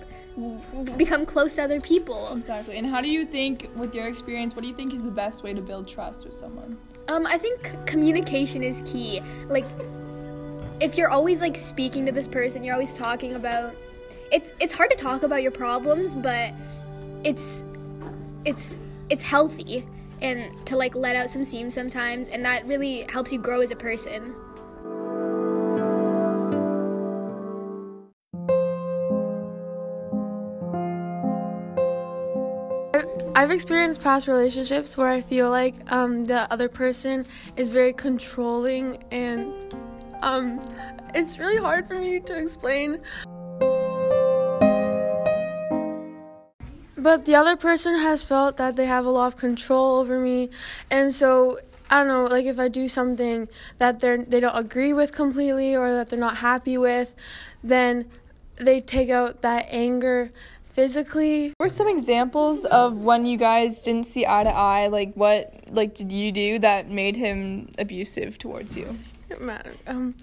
become 0.98 1.26
close 1.26 1.56
to 1.56 1.64
other 1.64 1.82
people. 1.82 2.32
Exactly. 2.34 2.78
And 2.78 2.88
how 2.88 3.02
do 3.02 3.10
you 3.10 3.26
think, 3.26 3.70
with 3.76 3.96
your 3.96 4.08
experience, 4.08 4.56
what 4.56 4.62
do 4.62 4.68
you 4.68 4.76
think 4.76 4.94
is 4.94 5.04
the 5.04 5.12
best 5.12 5.44
way 5.44 5.54
to 5.54 5.62
build 5.62 5.88
trust 5.88 6.26
with 6.26 6.34
someone? 6.34 6.78
Um, 7.08 7.26
I 7.26 7.38
think 7.38 7.74
communication 7.86 8.64
is 8.64 8.82
key. 8.86 9.22
Like, 9.48 9.66
if 10.80 10.98
you're 10.98 11.10
always 11.10 11.42
like 11.42 11.56
speaking 11.56 12.06
to 12.06 12.12
this 12.12 12.28
person, 12.28 12.64
you're 12.64 12.74
always 12.74 12.94
talking 12.94 13.36
about. 13.36 13.76
It's 14.32 14.52
it's 14.60 14.74
hard 14.74 14.90
to 14.90 14.98
talk 14.98 15.24
about 15.24 15.42
your 15.42 15.52
problems, 15.52 16.14
but 16.14 16.54
it's 17.24 17.64
it's 18.46 18.80
it's 19.10 19.24
healthy 19.24 19.88
and 20.22 20.52
to 20.66 20.76
like 20.76 20.96
let 20.96 21.16
out 21.16 21.30
some 21.30 21.46
steam 21.46 21.72
sometimes, 21.72 22.28
and 22.28 22.44
that 22.44 22.66
really 22.68 23.06
helps 23.10 23.32
you 23.32 23.40
grow 23.40 23.62
as 23.62 23.72
a 23.72 23.76
person. 23.76 24.36
I've 33.38 33.52
experienced 33.52 34.02
past 34.02 34.28
relationships 34.28 34.98
where 34.98 35.10
I 35.10 35.22
feel 35.22 35.52
like 35.52 35.76
um, 35.92 36.26
the 36.26 36.52
other 36.52 36.68
person 36.68 37.24
is 37.56 37.70
very 37.70 37.94
controlling, 37.94 39.04
and 39.12 39.54
um, 40.24 40.60
it's 41.14 41.38
really 41.38 41.58
hard 41.58 41.88
for 41.88 42.00
me 42.00 42.20
to 42.22 42.36
explain. 42.36 43.00
But 46.98 47.26
the 47.26 47.36
other 47.36 47.56
person 47.56 48.00
has 48.00 48.24
felt 48.24 48.58
that 48.58 48.76
they 48.76 48.88
have 48.88 49.06
a 49.06 49.12
lot 49.12 49.28
of 49.28 49.38
control 49.38 50.00
over 50.00 50.20
me, 50.20 50.50
and 50.90 51.14
so 51.14 51.60
I 51.92 52.00
don't 52.00 52.08
know, 52.08 52.24
like 52.26 52.48
if 52.48 52.60
I 52.60 52.70
do 52.70 52.88
something 52.88 53.50
that 53.78 54.00
they're 54.00 54.18
they 54.18 54.40
don't 54.40 54.58
agree 54.58 54.94
with 54.94 55.12
completely 55.12 55.76
or 55.76 55.94
that 55.94 56.08
they're 56.08 56.18
not 56.18 56.38
happy 56.38 56.76
with, 56.76 57.14
then 57.64 58.10
they 58.60 58.82
take 58.82 59.12
out 59.12 59.44
that 59.44 59.68
anger 59.70 60.32
physically. 60.82 61.48
What 61.58 61.66
were 61.66 61.70
some 61.70 61.88
examples 61.90 62.64
of 62.66 62.94
when 63.02 63.26
you 63.26 63.36
guys 63.36 63.80
didn't 63.84 64.06
see 64.06 64.28
eye 64.28 64.44
to 64.44 64.52
eye? 64.52 64.88
Like 64.88 65.14
what 65.16 65.42
like 65.70 65.96
did 65.96 66.12
you 66.12 66.32
do 66.32 66.60
that 66.60 66.88
made 66.92 67.16
him 67.16 67.70
abusive 67.80 68.38
towards 68.38 68.78
you? 68.78 68.88
Um, 69.88 70.14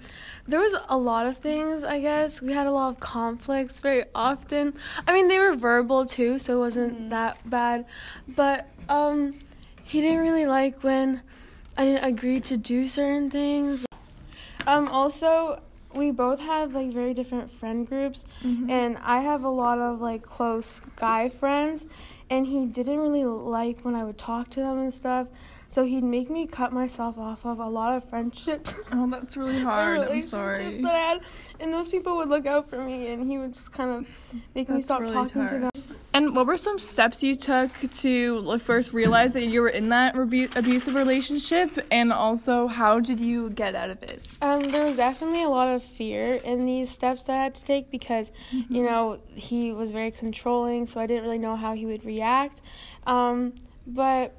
there 0.47 0.61
was 0.61 0.75
a 0.89 0.97
lot 0.97 1.27
of 1.27 1.37
things. 1.39 1.83
I 1.83 1.99
guess 2.01 2.41
we 2.41 2.53
had 2.53 2.67
a 2.69 2.71
lot 2.71 2.89
of 2.91 3.01
conflicts 3.01 3.81
very 3.81 4.05
often. 4.15 4.75
I 5.09 5.13
mean, 5.13 5.27
they 5.27 5.41
were 5.41 5.57
verbal 5.57 6.07
too, 6.07 6.39
so 6.39 6.57
it 6.57 6.61
wasn't 6.61 6.93
Mm-hmm. 6.95 7.09
that 7.11 7.51
bad. 7.51 7.85
But 8.29 8.69
um, 8.89 9.35
he 9.83 10.01
didn't 10.01 10.21
really 10.21 10.47
like 10.47 10.85
when 10.85 11.21
I 11.77 11.85
didn't 11.85 12.05
agree 12.05 12.41
to 12.51 12.57
do 12.57 12.87
certain 12.87 13.29
things. 13.29 13.85
Um, 14.67 14.89
also, 14.89 15.61
we 15.97 16.11
both 16.11 16.41
have 16.41 16.75
like 16.75 16.91
very 16.93 17.15
different 17.15 17.51
friend 17.51 17.87
groups, 17.87 18.25
Mm-hmm. 18.43 18.71
and 18.71 18.99
I 19.03 19.21
have 19.21 19.45
a 19.45 19.49
lot 19.49 19.79
of 19.79 20.01
like 20.01 20.23
close 20.23 20.81
guy 20.97 21.29
friends, 21.29 21.87
and 22.31 22.47
he 22.47 22.67
didn't 22.67 22.99
really 22.99 23.25
like 23.25 23.85
when 23.85 23.95
I 23.95 24.05
would 24.05 24.19
talk 24.19 24.51
to 24.51 24.61
them 24.61 24.79
and 24.79 24.93
stuff. 24.93 25.29
So 25.69 25.83
he'd 25.85 26.05
make 26.05 26.31
me 26.31 26.47
cut 26.47 26.73
myself 26.73 27.19
off 27.19 27.45
of 27.45 27.59
a 27.59 27.67
lot 27.69 27.97
of 27.97 28.05
friendships. 28.09 28.83
Oh, 28.97 29.09
that's 29.11 29.37
really 29.37 29.59
hard. 29.63 29.97
I'm 29.99 30.03
relationships 30.03 30.31
sorry. 30.31 30.77
that 30.83 30.95
I 30.95 30.99
had, 30.99 31.21
and 31.59 31.73
those 31.73 31.89
people 31.89 32.17
would 32.19 32.29
look 32.29 32.47
out 32.47 32.69
for 32.71 32.79
me, 32.79 33.09
and 33.09 33.29
he 33.29 33.39
would 33.39 33.53
just 33.55 33.73
kind 33.73 33.91
of 33.91 34.07
make 34.55 34.69
me 34.69 34.81
stop 34.83 35.01
really 35.01 35.13
talking 35.15 35.43
to 35.49 35.59
hard. 35.59 35.63
them. 35.75 35.97
And 36.13 36.37
what 36.37 36.47
were 36.47 36.57
some 36.57 36.79
steps 36.79 37.21
you 37.25 37.35
took 37.35 37.71
to 37.91 38.59
first 38.59 38.93
realize 38.93 39.33
that 39.33 39.47
you 39.47 39.63
were 39.63 39.71
in 39.71 39.89
that 39.89 40.15
rebu- 40.15 40.49
abusive 40.55 40.95
relationship, 40.95 41.85
and 41.91 42.13
also 42.13 42.69
how 42.69 43.01
did 43.01 43.19
you 43.19 43.51
get 43.51 43.75
out 43.75 43.91
of 43.91 44.01
it? 44.05 44.23
Um, 44.43 44.61
there 44.61 44.85
was 44.85 44.97
definitely 44.99 45.43
a 45.43 45.49
lot 45.49 45.75
of 45.75 45.83
fear 45.83 46.35
in 46.35 46.67
these 46.67 46.89
steps 46.89 47.25
that 47.25 47.37
I 47.37 47.43
had 47.43 47.55
to 47.57 47.65
take 47.65 47.91
because, 47.91 48.31
you 48.53 48.85
know, 48.85 49.19
he 49.35 49.73
was 49.73 49.91
very 49.91 50.13
controlling, 50.13 50.87
so 50.87 51.01
I 51.01 51.07
didn't 51.07 51.25
really 51.25 51.39
know 51.39 51.57
how 51.57 51.75
he 51.75 51.85
would 51.85 52.05
react. 52.05 52.14
Um, 53.07 53.55
but 53.87 54.37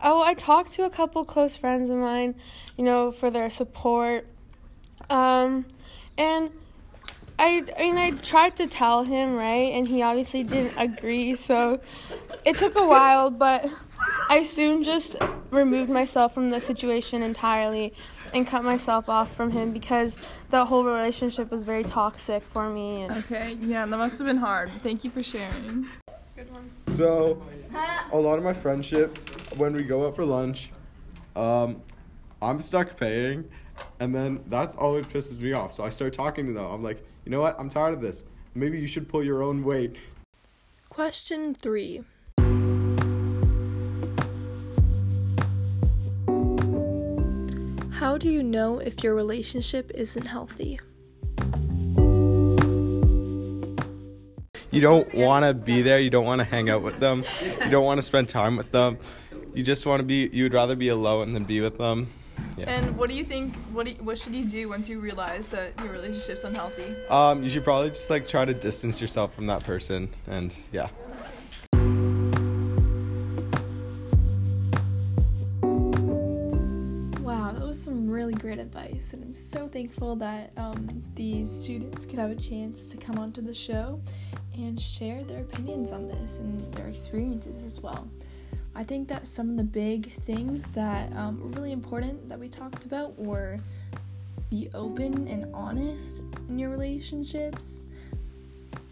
oh, 0.00 0.22
I 0.22 0.34
talked 0.34 0.72
to 0.72 0.84
a 0.84 0.90
couple 0.90 1.24
close 1.24 1.56
friends 1.56 1.90
of 1.90 1.96
mine, 1.98 2.34
you 2.76 2.84
know, 2.84 3.10
for 3.10 3.30
their 3.30 3.50
support. 3.50 4.26
Um, 5.10 5.66
and 6.16 6.50
I, 7.38 7.64
I 7.76 7.82
mean, 7.82 7.96
I 7.96 8.10
tried 8.12 8.56
to 8.56 8.66
tell 8.66 9.02
him, 9.02 9.34
right, 9.34 9.72
and 9.72 9.88
he 9.88 10.02
obviously 10.02 10.44
didn't 10.44 10.74
agree, 10.76 11.34
so 11.34 11.80
it 12.44 12.56
took 12.56 12.76
a 12.76 12.86
while, 12.86 13.30
but 13.30 13.66
I 14.28 14.42
soon 14.44 14.84
just 14.84 15.16
removed 15.50 15.90
myself 15.90 16.32
from 16.32 16.50
the 16.50 16.60
situation 16.60 17.22
entirely 17.22 17.92
and 18.32 18.46
cut 18.46 18.64
myself 18.64 19.08
off 19.08 19.34
from 19.34 19.50
him 19.50 19.72
because 19.72 20.16
the 20.50 20.64
whole 20.64 20.84
relationship 20.84 21.50
was 21.50 21.64
very 21.64 21.84
toxic 21.84 22.42
for 22.42 22.68
me. 22.70 23.06
Okay, 23.10 23.56
yeah, 23.60 23.86
that 23.86 23.96
must 23.96 24.18
have 24.18 24.26
been 24.26 24.36
hard. 24.36 24.70
Thank 24.82 25.04
you 25.04 25.10
for 25.10 25.22
sharing. 25.22 25.86
So, 26.88 27.42
a 28.12 28.18
lot 28.18 28.38
of 28.38 28.44
my 28.44 28.52
friendships, 28.52 29.26
when 29.56 29.74
we 29.74 29.82
go 29.84 30.06
out 30.06 30.16
for 30.16 30.24
lunch, 30.24 30.70
um, 31.36 31.82
I'm 32.42 32.60
stuck 32.60 32.96
paying, 32.96 33.48
and 34.00 34.14
then 34.14 34.44
that's 34.46 34.76
always 34.76 35.06
pisses 35.06 35.40
me 35.40 35.52
off. 35.52 35.72
So 35.72 35.84
I 35.84 35.90
start 35.90 36.12
talking 36.12 36.46
to 36.46 36.52
them. 36.52 36.64
I'm 36.64 36.82
like, 36.82 37.04
you 37.24 37.30
know 37.30 37.40
what? 37.40 37.58
I'm 37.58 37.68
tired 37.68 37.94
of 37.94 38.00
this. 38.00 38.24
Maybe 38.54 38.78
you 38.78 38.86
should 38.86 39.08
pull 39.08 39.24
your 39.24 39.42
own 39.42 39.64
weight. 39.64 39.96
Question 40.88 41.54
three. 41.54 42.04
How 47.90 48.18
do 48.18 48.30
you 48.30 48.42
know 48.42 48.78
if 48.78 49.02
your 49.02 49.14
relationship 49.14 49.90
isn't 49.94 50.26
healthy? 50.26 50.78
You 54.74 54.80
don't 54.80 55.14
want 55.14 55.44
to 55.44 55.54
be 55.54 55.82
there. 55.82 56.00
You 56.00 56.10
don't 56.10 56.24
want 56.24 56.40
to 56.40 56.44
hang 56.44 56.68
out 56.68 56.82
with 56.82 56.98
them. 56.98 57.24
You 57.62 57.70
don't 57.70 57.84
want 57.84 57.98
to 57.98 58.02
spend 58.02 58.28
time 58.28 58.56
with 58.56 58.72
them. 58.72 58.98
You 59.54 59.62
just 59.62 59.86
want 59.86 60.00
to 60.00 60.04
be. 60.04 60.28
You 60.32 60.42
would 60.42 60.52
rather 60.52 60.74
be 60.74 60.88
alone 60.88 61.32
than 61.32 61.44
be 61.44 61.60
with 61.60 61.78
them. 61.78 62.08
Yeah. 62.56 62.70
And 62.70 62.96
what 62.96 63.08
do 63.08 63.14
you 63.14 63.22
think? 63.22 63.54
What 63.72 63.86
do 63.86 63.92
you, 63.92 63.98
what 63.98 64.18
should 64.18 64.34
you 64.34 64.44
do 64.44 64.68
once 64.68 64.88
you 64.88 64.98
realize 64.98 65.52
that 65.52 65.78
your 65.78 65.92
relationship's 65.92 66.42
unhealthy? 66.42 66.92
Um, 67.08 67.44
you 67.44 67.50
should 67.50 67.62
probably 67.62 67.90
just 67.90 68.10
like 68.10 68.26
try 68.26 68.44
to 68.44 68.52
distance 68.52 69.00
yourself 69.00 69.32
from 69.32 69.46
that 69.46 69.62
person, 69.62 70.08
and 70.26 70.56
yeah. 70.72 70.88
Wow, 77.20 77.52
that 77.52 77.64
was 77.64 77.80
some 77.80 78.10
really 78.10 78.34
great 78.34 78.58
advice, 78.58 79.12
and 79.12 79.22
I'm 79.22 79.34
so 79.34 79.68
thankful 79.68 80.16
that 80.16 80.50
um, 80.56 80.88
these 81.14 81.48
students 81.48 82.04
could 82.04 82.18
have 82.18 82.32
a 82.32 82.36
chance 82.36 82.88
to 82.88 82.96
come 82.96 83.20
onto 83.20 83.40
the 83.40 83.54
show 83.54 84.00
and 84.56 84.80
share 84.80 85.22
their 85.22 85.40
opinions 85.42 85.92
on 85.92 86.08
this 86.08 86.38
and 86.38 86.72
their 86.74 86.88
experiences 86.88 87.64
as 87.64 87.80
well. 87.80 88.08
I 88.74 88.82
think 88.82 89.08
that 89.08 89.28
some 89.28 89.50
of 89.50 89.56
the 89.56 89.64
big 89.64 90.10
things 90.22 90.68
that 90.68 91.12
um, 91.16 91.40
were 91.40 91.48
really 91.48 91.72
important 91.72 92.28
that 92.28 92.38
we 92.38 92.48
talked 92.48 92.84
about 92.84 93.16
were 93.18 93.58
be 94.50 94.68
open 94.74 95.28
and 95.28 95.52
honest 95.54 96.22
in 96.48 96.58
your 96.58 96.70
relationships, 96.70 97.84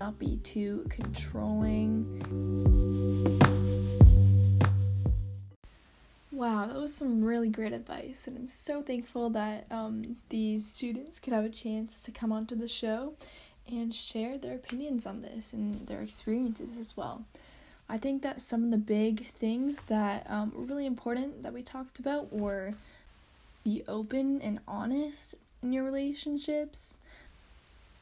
not 0.00 0.18
be 0.18 0.36
too 0.38 0.86
controlling. 0.88 2.20
Wow, 6.30 6.66
that 6.66 6.76
was 6.76 6.94
some 6.94 7.22
really 7.22 7.48
great 7.48 7.72
advice, 7.72 8.26
and 8.26 8.36
I'm 8.36 8.48
so 8.48 8.82
thankful 8.82 9.30
that 9.30 9.66
um, 9.70 10.16
these 10.28 10.66
students 10.66 11.20
could 11.20 11.32
have 11.32 11.44
a 11.44 11.48
chance 11.48 12.02
to 12.02 12.10
come 12.10 12.32
onto 12.32 12.56
the 12.56 12.66
show 12.66 13.14
and 13.72 13.94
share 13.94 14.36
their 14.36 14.54
opinions 14.54 15.06
on 15.06 15.22
this 15.22 15.52
and 15.52 15.86
their 15.86 16.02
experiences 16.02 16.78
as 16.78 16.96
well. 16.96 17.24
I 17.88 17.96
think 17.96 18.22
that 18.22 18.40
some 18.40 18.64
of 18.64 18.70
the 18.70 18.78
big 18.78 19.26
things 19.26 19.82
that 19.82 20.26
um, 20.30 20.52
were 20.54 20.64
really 20.64 20.86
important 20.86 21.42
that 21.42 21.52
we 21.52 21.62
talked 21.62 21.98
about 21.98 22.32
were 22.32 22.74
be 23.64 23.82
open 23.88 24.40
and 24.42 24.60
honest 24.68 25.34
in 25.62 25.72
your 25.72 25.84
relationships, 25.84 26.98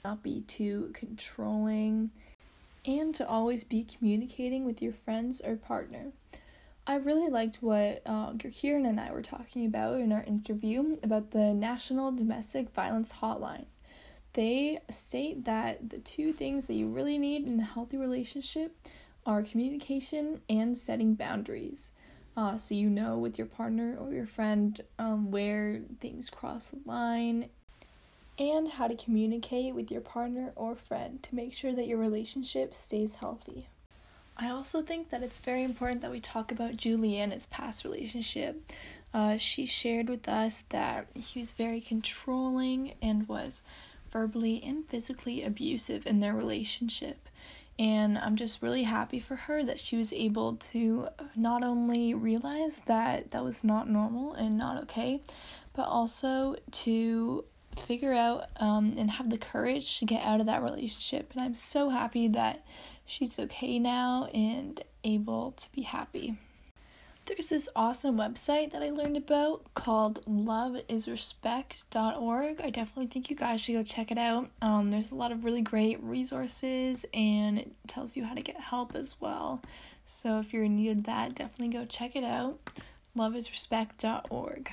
not 0.05 0.23
be 0.23 0.43
too 0.43 0.91
controlling, 0.95 2.11
and 2.87 3.15
to 3.15 3.29
always 3.29 3.65
be 3.65 3.85
communicating 3.85 4.65
with 4.65 4.81
your 4.83 4.93
friends 4.93 5.41
or 5.41 5.57
partner. 5.57 6.13
I 6.87 6.97
really 6.97 7.29
liked 7.29 7.59
what 7.61 8.03
uh, 8.07 8.33
Kieran 8.35 8.87
and 8.87 8.99
I 8.99 9.13
were 9.13 9.23
talking 9.23 9.67
about 9.67 10.01
in 10.01 10.13
our 10.13 10.25
interview 10.25 10.97
about 11.03 11.31
the 11.31 11.53
National 11.55 12.11
Domestic 12.11 12.71
Violence 12.71 13.13
Hotline. 13.21 13.67
They 14.33 14.79
state 14.91 15.45
that 15.45 15.91
the 15.91 15.99
two 15.99 16.33
things 16.33 16.67
that 16.67 16.75
you 16.75 16.89
really 16.89 17.19
need 17.19 17.47
in 17.47 17.59
a 17.59 17.65
healthy 17.65 17.97
relationship 17.97 18.77
are 19.27 19.43
communication 19.43 20.41
and 20.49 20.77
setting 20.77 21.15
boundaries. 21.15 21.91
Uh, 22.37 22.57
so 22.57 22.75
you 22.75 22.89
know 22.89 23.19
with 23.19 23.39
your 23.39 23.47
partner 23.47 23.97
or 24.01 24.13
your 24.13 24.27
friend 24.27 24.81
um, 24.99 25.31
where 25.31 25.83
things 26.01 26.31
cross 26.31 26.69
the 26.69 26.79
line 26.85 27.49
and 28.39 28.69
how 28.69 28.89
to 28.89 28.95
communicate 28.95 29.75
with 29.75 29.91
your 29.91 30.01
partner 30.01 30.53
or 30.57 30.75
friend 30.75 31.23
to 31.23 31.35
make 31.35 31.53
sure 31.53 31.75
that 31.75 31.87
your 31.87 31.99
relationship 31.99 32.73
stays 32.73 33.17
healthy. 33.17 33.69
I 34.37 34.49
also 34.49 34.81
think 34.81 35.11
that 35.11 35.23
it's 35.23 35.41
very 35.41 35.63
important 35.63 36.01
that 36.01 36.11
we 36.11 36.21
talk 36.21 36.51
about 36.51 36.77
Juliana's 36.77 37.45
past 37.47 37.85
relationship. 37.85 38.63
Uh, 39.13 39.37
she 39.37 39.67
shared 39.67 40.09
with 40.09 40.27
us 40.29 40.65
that 40.71 41.09
he 41.15 41.41
was 41.41 41.53
very 41.53 41.81
controlling 41.81 42.95
and 43.03 43.29
was 43.29 43.63
verbally 44.11 44.63
and 44.65 44.89
physically 44.89 45.43
abusive 45.43 46.07
in 46.07 46.21
their 46.21 46.35
relationship. 46.35 47.29
And 47.79 48.19
I'm 48.19 48.37
just 48.37 48.61
really 48.61 48.83
happy 48.83 49.19
for 49.19 49.37
her 49.37 49.63
that 49.63 49.81
she 49.81 49.97
was 49.97 50.13
able 50.13 50.57
to 50.57 51.09
not 51.35 51.63
only 51.63 52.13
realize 52.13 52.83
that 52.87 53.31
that 53.31 53.43
was 53.43 53.65
not 53.65 53.89
normal 53.89 54.35
and 54.35 54.59
not 54.59 54.83
okay, 54.83 55.23
but 55.73 55.87
also 55.87 56.57
to 56.73 57.45
figure 57.79 58.13
out 58.13 58.51
um, 58.57 58.95
and 58.99 59.11
have 59.13 59.31
the 59.31 59.39
courage 59.39 59.99
to 59.99 60.05
get 60.05 60.23
out 60.25 60.41
of 60.41 60.47
that 60.47 60.63
relationship. 60.63 61.33
And 61.33 61.41
I'm 61.41 61.55
so 61.55 61.89
happy 61.89 62.29
that 62.29 62.65
she's 63.07 63.39
okay 63.39 63.79
now 63.79 64.27
and 64.35 64.83
able 65.05 65.53
to 65.53 65.73
be 65.73 65.83
happy. 65.83 66.37
There's 67.31 67.49
this 67.49 67.69
awesome 67.77 68.17
website 68.17 68.73
that 68.73 68.83
I 68.83 68.91
learned 68.91 69.17
about 69.17 69.73
called 69.75 70.27
loveisrespect.org. 70.27 72.61
I 72.61 72.71
definitely 72.71 73.07
think 73.07 73.31
you 73.31 73.37
guys 73.37 73.61
should 73.61 73.77
go 73.77 73.85
check 73.85 74.11
it 74.11 74.19
out. 74.19 74.51
Um, 74.61 74.91
there's 74.91 75.13
a 75.13 75.15
lot 75.15 75.31
of 75.31 75.45
really 75.45 75.61
great 75.61 76.03
resources 76.03 77.07
and 77.15 77.61
it 77.61 77.71
tells 77.87 78.17
you 78.17 78.25
how 78.25 78.35
to 78.35 78.43
get 78.43 78.59
help 78.59 78.97
as 78.97 79.15
well. 79.21 79.63
So 80.05 80.41
if 80.41 80.53
you're 80.53 80.65
in 80.65 80.75
need 80.75 80.91
of 80.91 81.05
that, 81.05 81.37
definitely 81.37 81.69
go 81.69 81.85
check 81.87 82.17
it 82.17 82.25
out. 82.25 82.59
Loveisrespect.org. 83.17 84.73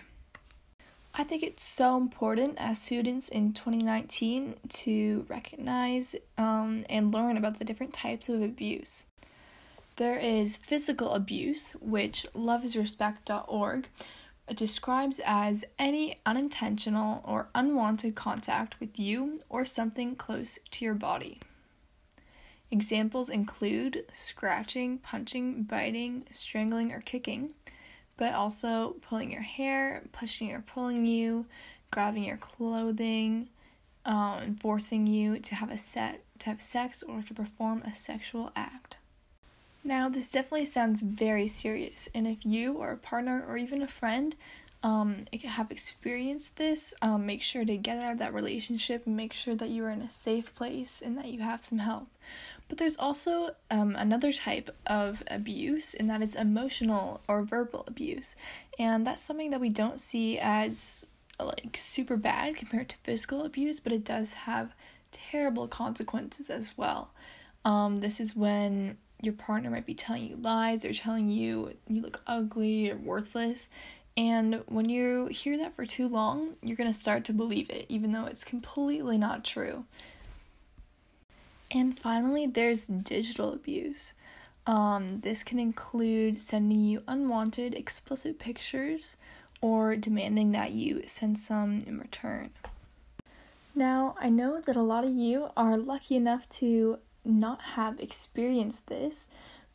I 1.13 1.23
think 1.23 1.43
it's 1.43 1.63
so 1.63 1.95
important 1.95 2.55
as 2.57 2.81
students 2.81 3.29
in 3.29 3.53
2019 3.53 4.55
to 4.69 5.27
recognize 5.29 6.15
um, 6.39 6.85
and 6.89 7.13
learn 7.13 7.37
about 7.37 7.59
the 7.59 7.65
different 7.65 7.93
types 7.93 8.29
of 8.29 8.41
abuse. 8.41 9.05
There 9.97 10.17
is 10.19 10.57
physical 10.57 11.13
abuse, 11.13 11.71
which 11.81 12.27
loveisrespect.org 12.35 13.87
describes 14.53 15.19
as 15.25 15.65
any 15.79 16.17
unintentional 16.23 17.23
or 17.25 17.49
unwanted 17.55 18.13
contact 18.13 18.79
with 18.79 18.99
you 18.99 19.41
or 19.49 19.65
something 19.65 20.15
close 20.15 20.59
to 20.69 20.85
your 20.85 20.93
body. 20.93 21.39
Examples 22.69 23.29
include 23.29 24.05
scratching, 24.11 24.99
punching, 24.99 25.63
biting, 25.63 26.27
strangling, 26.31 26.91
or 26.91 27.01
kicking, 27.01 27.55
but 28.17 28.35
also 28.35 28.97
pulling 29.01 29.31
your 29.31 29.41
hair, 29.41 30.03
pushing 30.11 30.51
or 30.53 30.61
pulling 30.61 31.07
you, 31.07 31.47
grabbing 31.89 32.23
your 32.23 32.37
clothing, 32.37 33.49
um, 34.05 34.57
forcing 34.57 35.07
you 35.07 35.39
to 35.39 35.55
have 35.55 35.71
a 35.71 35.77
set 35.77 36.23
to 36.37 36.51
have 36.51 36.61
sex 36.61 37.01
or 37.01 37.23
to 37.23 37.33
perform 37.33 37.81
a 37.81 37.95
sexual 37.95 38.51
act. 38.55 38.97
Now, 39.87 40.09
this 40.09 40.29
definitely 40.29 40.65
sounds 40.65 41.01
very 41.01 41.47
serious, 41.47 42.09
and 42.13 42.27
if 42.27 42.45
you 42.45 42.73
or 42.73 42.91
a 42.91 42.97
partner 42.97 43.45
or 43.47 43.55
even 43.55 43.81
a 43.81 43.87
friend 43.87 44.35
um, 44.83 45.23
have 45.45 45.71
experienced 45.71 46.57
this, 46.57 46.93
um, 47.01 47.25
make 47.25 47.41
sure 47.41 47.63
to 47.63 47.77
get 47.77 48.03
out 48.03 48.11
of 48.11 48.17
that 48.17 48.33
relationship 48.33 49.05
and 49.05 49.15
make 49.15 49.31
sure 49.31 49.55
that 49.55 49.69
you 49.69 49.85
are 49.85 49.89
in 49.89 50.01
a 50.01 50.09
safe 50.09 50.53
place 50.55 51.01
and 51.01 51.17
that 51.17 51.27
you 51.27 51.39
have 51.39 51.63
some 51.63 51.77
help. 51.77 52.09
But 52.67 52.79
there's 52.79 52.97
also 52.97 53.51
um, 53.71 53.95
another 53.95 54.33
type 54.33 54.75
of 54.87 55.23
abuse, 55.31 55.93
and 55.93 56.09
that 56.09 56.21
is 56.21 56.35
emotional 56.35 57.21
or 57.29 57.43
verbal 57.43 57.85
abuse, 57.87 58.35
and 58.77 59.07
that's 59.07 59.23
something 59.23 59.51
that 59.51 59.61
we 59.61 59.69
don't 59.69 60.01
see 60.01 60.37
as 60.37 61.05
like 61.39 61.77
super 61.77 62.17
bad 62.17 62.57
compared 62.57 62.89
to 62.89 62.97
physical 62.97 63.45
abuse, 63.45 63.79
but 63.79 63.93
it 63.93 64.03
does 64.03 64.33
have 64.33 64.75
terrible 65.13 65.69
consequences 65.69 66.49
as 66.49 66.77
well. 66.77 67.13
Um, 67.63 67.97
this 67.97 68.19
is 68.19 68.35
when 68.35 68.97
your 69.21 69.33
partner 69.33 69.69
might 69.69 69.85
be 69.85 69.93
telling 69.93 70.23
you 70.23 70.35
lies 70.37 70.85
or 70.85 70.93
telling 70.93 71.29
you 71.29 71.73
you 71.87 72.01
look 72.01 72.21
ugly 72.27 72.91
or 72.91 72.97
worthless. 72.97 73.69
And 74.15 74.63
when 74.67 74.89
you 74.89 75.27
hear 75.27 75.57
that 75.57 75.75
for 75.75 75.85
too 75.85 76.07
long, 76.07 76.55
you're 76.61 76.77
going 76.77 76.91
to 76.91 76.97
start 76.97 77.23
to 77.25 77.33
believe 77.33 77.69
it, 77.69 77.85
even 77.87 78.11
though 78.11 78.25
it's 78.25 78.43
completely 78.43 79.17
not 79.17 79.43
true. 79.43 79.85
And 81.69 81.99
finally, 81.99 82.47
there's 82.47 82.87
digital 82.87 83.53
abuse. 83.53 84.13
Um, 84.65 85.19
this 85.21 85.43
can 85.43 85.59
include 85.59 86.39
sending 86.39 86.79
you 86.79 87.03
unwanted, 87.07 87.75
explicit 87.75 88.39
pictures 88.39 89.17
or 89.61 89.95
demanding 89.95 90.51
that 90.53 90.71
you 90.71 91.03
send 91.07 91.39
some 91.39 91.79
in 91.85 91.99
return. 91.99 92.49
Now, 93.75 94.15
I 94.19 94.29
know 94.29 94.59
that 94.61 94.75
a 94.75 94.81
lot 94.81 95.03
of 95.03 95.11
you 95.11 95.49
are 95.55 95.77
lucky 95.77 96.15
enough 96.15 96.49
to 96.49 96.97
not 97.27 97.61
have 97.61 97.99
experienced 97.99 98.87
this, 98.87 99.27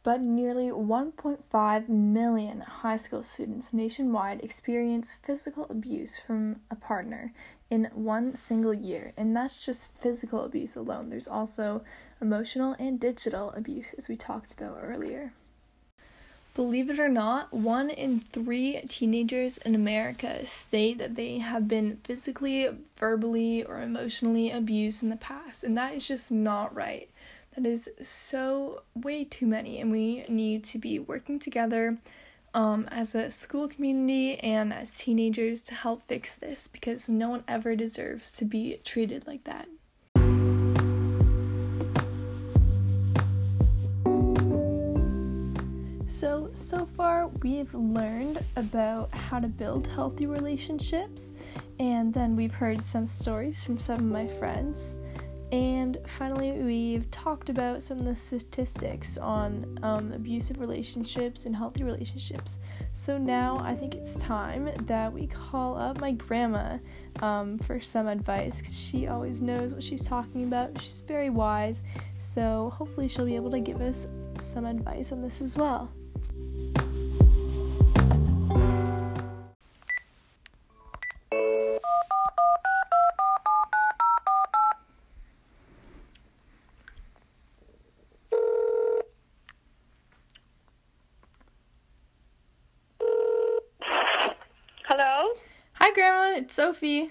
but 0.03 0.21
nearly 0.21 0.69
1.5 0.69 1.89
million 1.89 2.61
high 2.61 2.97
school 2.97 3.23
students 3.23 3.73
nationwide 3.73 4.43
experience 4.43 5.15
physical 5.23 5.67
abuse 5.71 6.19
from 6.19 6.57
a 6.71 6.75
partner 6.75 7.33
in 7.71 7.89
one 7.95 8.35
single 8.35 8.75
year, 8.75 9.13
and 9.17 9.35
that's 9.35 9.65
just 9.65 9.97
physical 9.97 10.45
abuse 10.45 10.77
alone. 10.77 11.09
There's 11.09 11.29
also 11.29 11.83
emotional 12.21 12.77
and 12.79 13.01
digital 13.01 13.51
abuse, 13.53 13.95
as 13.97 14.09
we 14.09 14.17
talked 14.17 14.53
about 14.53 14.79
earlier. 14.83 15.33
Believe 16.55 16.91
it 16.91 17.01
or 17.01 17.09
not, 17.09 17.51
one 17.55 17.89
in 17.89 18.21
three 18.21 18.79
teenagers 18.87 19.57
in 19.57 19.75
America 19.75 20.45
state 20.45 20.99
that 20.99 21.15
they 21.15 21.39
have 21.39 21.67
been 21.67 21.97
physically, 22.05 22.69
verbally, 22.97 23.65
or 23.65 23.81
emotionally 23.81 24.51
abused 24.51 25.03
in 25.03 25.09
the 25.09 25.17
past, 25.17 25.65
and 25.65 25.79
that 25.79 25.95
is 25.95 26.07
just 26.07 26.31
not 26.31 26.75
right. 26.75 27.09
That 27.55 27.67
is 27.67 27.91
so 28.01 28.83
way 28.95 29.25
too 29.25 29.47
many, 29.47 29.81
and 29.81 29.91
we 29.91 30.25
need 30.29 30.65
to 30.65 30.79
be 30.79 30.99
working 30.99 31.39
together 31.39 31.99
um, 32.55 32.89
as 32.91 33.15
a 33.15 33.31
school 33.31 33.69
community 33.69 34.39
and 34.39 34.73
as 34.73 34.95
teenagers 34.95 35.63
to 35.63 35.75
help 35.75 36.03
fix 36.07 36.35
this 36.35 36.67
because 36.69 37.09
no 37.09 37.29
one 37.29 37.45
ever 37.47 37.77
deserves 37.77 38.33
to 38.33 38.45
be 38.45 38.81
treated 38.85 39.27
like 39.27 39.45
that. 39.45 39.69
So, 46.07 46.51
so 46.53 46.87
far 46.97 47.29
we've 47.43 47.75
learned 47.75 48.45
about 48.57 49.15
how 49.15 49.41
to 49.41 49.49
build 49.49 49.87
healthy 49.87 50.27
relationships, 50.27 51.33
and 51.79 52.15
then 52.15 52.37
we've 52.37 52.53
heard 52.53 52.83
some 52.83 53.07
stories 53.07 53.65
from 53.65 53.79
some 53.79 53.97
of 53.97 54.05
my 54.05 54.27
friends. 54.39 54.95
And 55.53 55.99
finally, 56.07 56.53
we've 56.53 57.11
talked 57.11 57.51
about 57.51 57.83
some 57.83 57.99
of 57.99 58.07
the 58.07 58.17
statistics 58.17 59.19
on 59.19 59.79
um, 59.83 60.11
abusive 60.13 60.59
relationships 60.59 61.45
and 61.45 61.55
healthy 61.55 61.85
relationships. 61.85 62.57
So 62.95 63.19
now 63.19 63.59
I 63.59 63.75
think 63.75 63.95
it's 63.95 64.15
time 64.15 64.71
that 64.87 65.13
we 65.13 65.27
call 65.27 65.77
up 65.77 66.01
my 66.01 66.13
grandma 66.13 66.79
um, 67.21 67.59
for 67.59 67.83
some 67.83 68.09
advice 68.09 68.61
because 68.61 68.79
she 68.79 69.09
always 69.09 69.43
knows 69.43 69.75
what 69.75 69.83
she's 69.83 70.03
talking 70.03 70.45
about. 70.45 70.81
She's 70.81 71.03
very 71.03 71.29
wise, 71.29 71.83
so 72.19 72.73
hopefully, 72.75 73.07
she'll 73.07 73.27
be 73.27 73.37
able 73.37 73.51
to 73.51 73.61
give 73.61 73.83
us 73.83 74.07
some 74.39 74.65
advice 74.65 75.13
on 75.13 75.21
this 75.21 75.43
as 75.43 75.55
well. 75.55 75.93
It's 96.53 96.57
Sophie. 96.59 97.11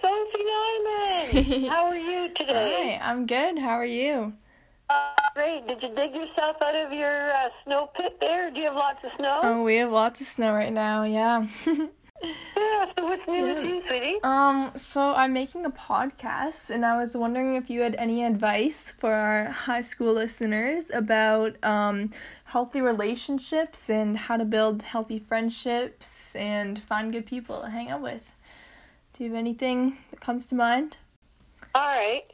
Sophie 0.00 0.44
Nyman. 0.50 1.68
How 1.70 1.86
are 1.86 1.96
you 1.96 2.28
today? 2.36 2.98
Hi, 2.98 3.08
I'm 3.08 3.24
good. 3.24 3.56
How 3.56 3.78
are 3.78 3.84
you? 3.84 4.32
Uh, 4.90 5.12
great. 5.36 5.64
Did 5.68 5.80
you 5.80 5.94
dig 5.94 6.12
yourself 6.12 6.56
out 6.60 6.74
of 6.74 6.92
your 6.92 7.30
uh, 7.30 7.50
snow 7.62 7.88
pit 7.96 8.16
there? 8.18 8.50
Do 8.50 8.58
you 8.58 8.66
have 8.66 8.74
lots 8.74 8.98
of 9.04 9.12
snow? 9.16 9.38
Oh, 9.44 9.62
we 9.62 9.76
have 9.76 9.92
lots 9.92 10.20
of 10.20 10.26
snow 10.26 10.54
right 10.54 10.72
now. 10.72 11.04
Yeah. 11.04 11.46
Yeah, 13.28 13.38
so 13.38 13.46
what's 13.46 13.60
new 13.64 13.74
with 13.74 13.74
you, 13.74 13.82
sweetie? 13.88 14.18
um, 14.22 14.72
so 14.74 15.14
I'm 15.14 15.32
making 15.32 15.64
a 15.64 15.70
podcast, 15.70 16.70
and 16.70 16.84
I 16.84 16.96
was 16.96 17.16
wondering 17.16 17.54
if 17.54 17.70
you 17.70 17.80
had 17.82 17.94
any 17.96 18.24
advice 18.24 18.90
for 18.90 19.12
our 19.12 19.44
high 19.46 19.80
school 19.80 20.12
listeners 20.14 20.90
about 20.90 21.62
um 21.64 22.10
healthy 22.44 22.80
relationships 22.80 23.88
and 23.88 24.16
how 24.16 24.36
to 24.36 24.44
build 24.44 24.82
healthy 24.82 25.18
friendships 25.18 26.34
and 26.36 26.78
find 26.78 27.12
good 27.12 27.26
people 27.26 27.60
to 27.62 27.70
hang 27.70 27.88
out 27.88 28.02
with. 28.02 28.32
Do 29.12 29.24
you 29.24 29.30
have 29.30 29.38
anything 29.38 29.98
that 30.10 30.20
comes 30.20 30.46
to 30.46 30.54
mind? 30.54 30.96
All 31.74 31.82
right. 31.82 32.24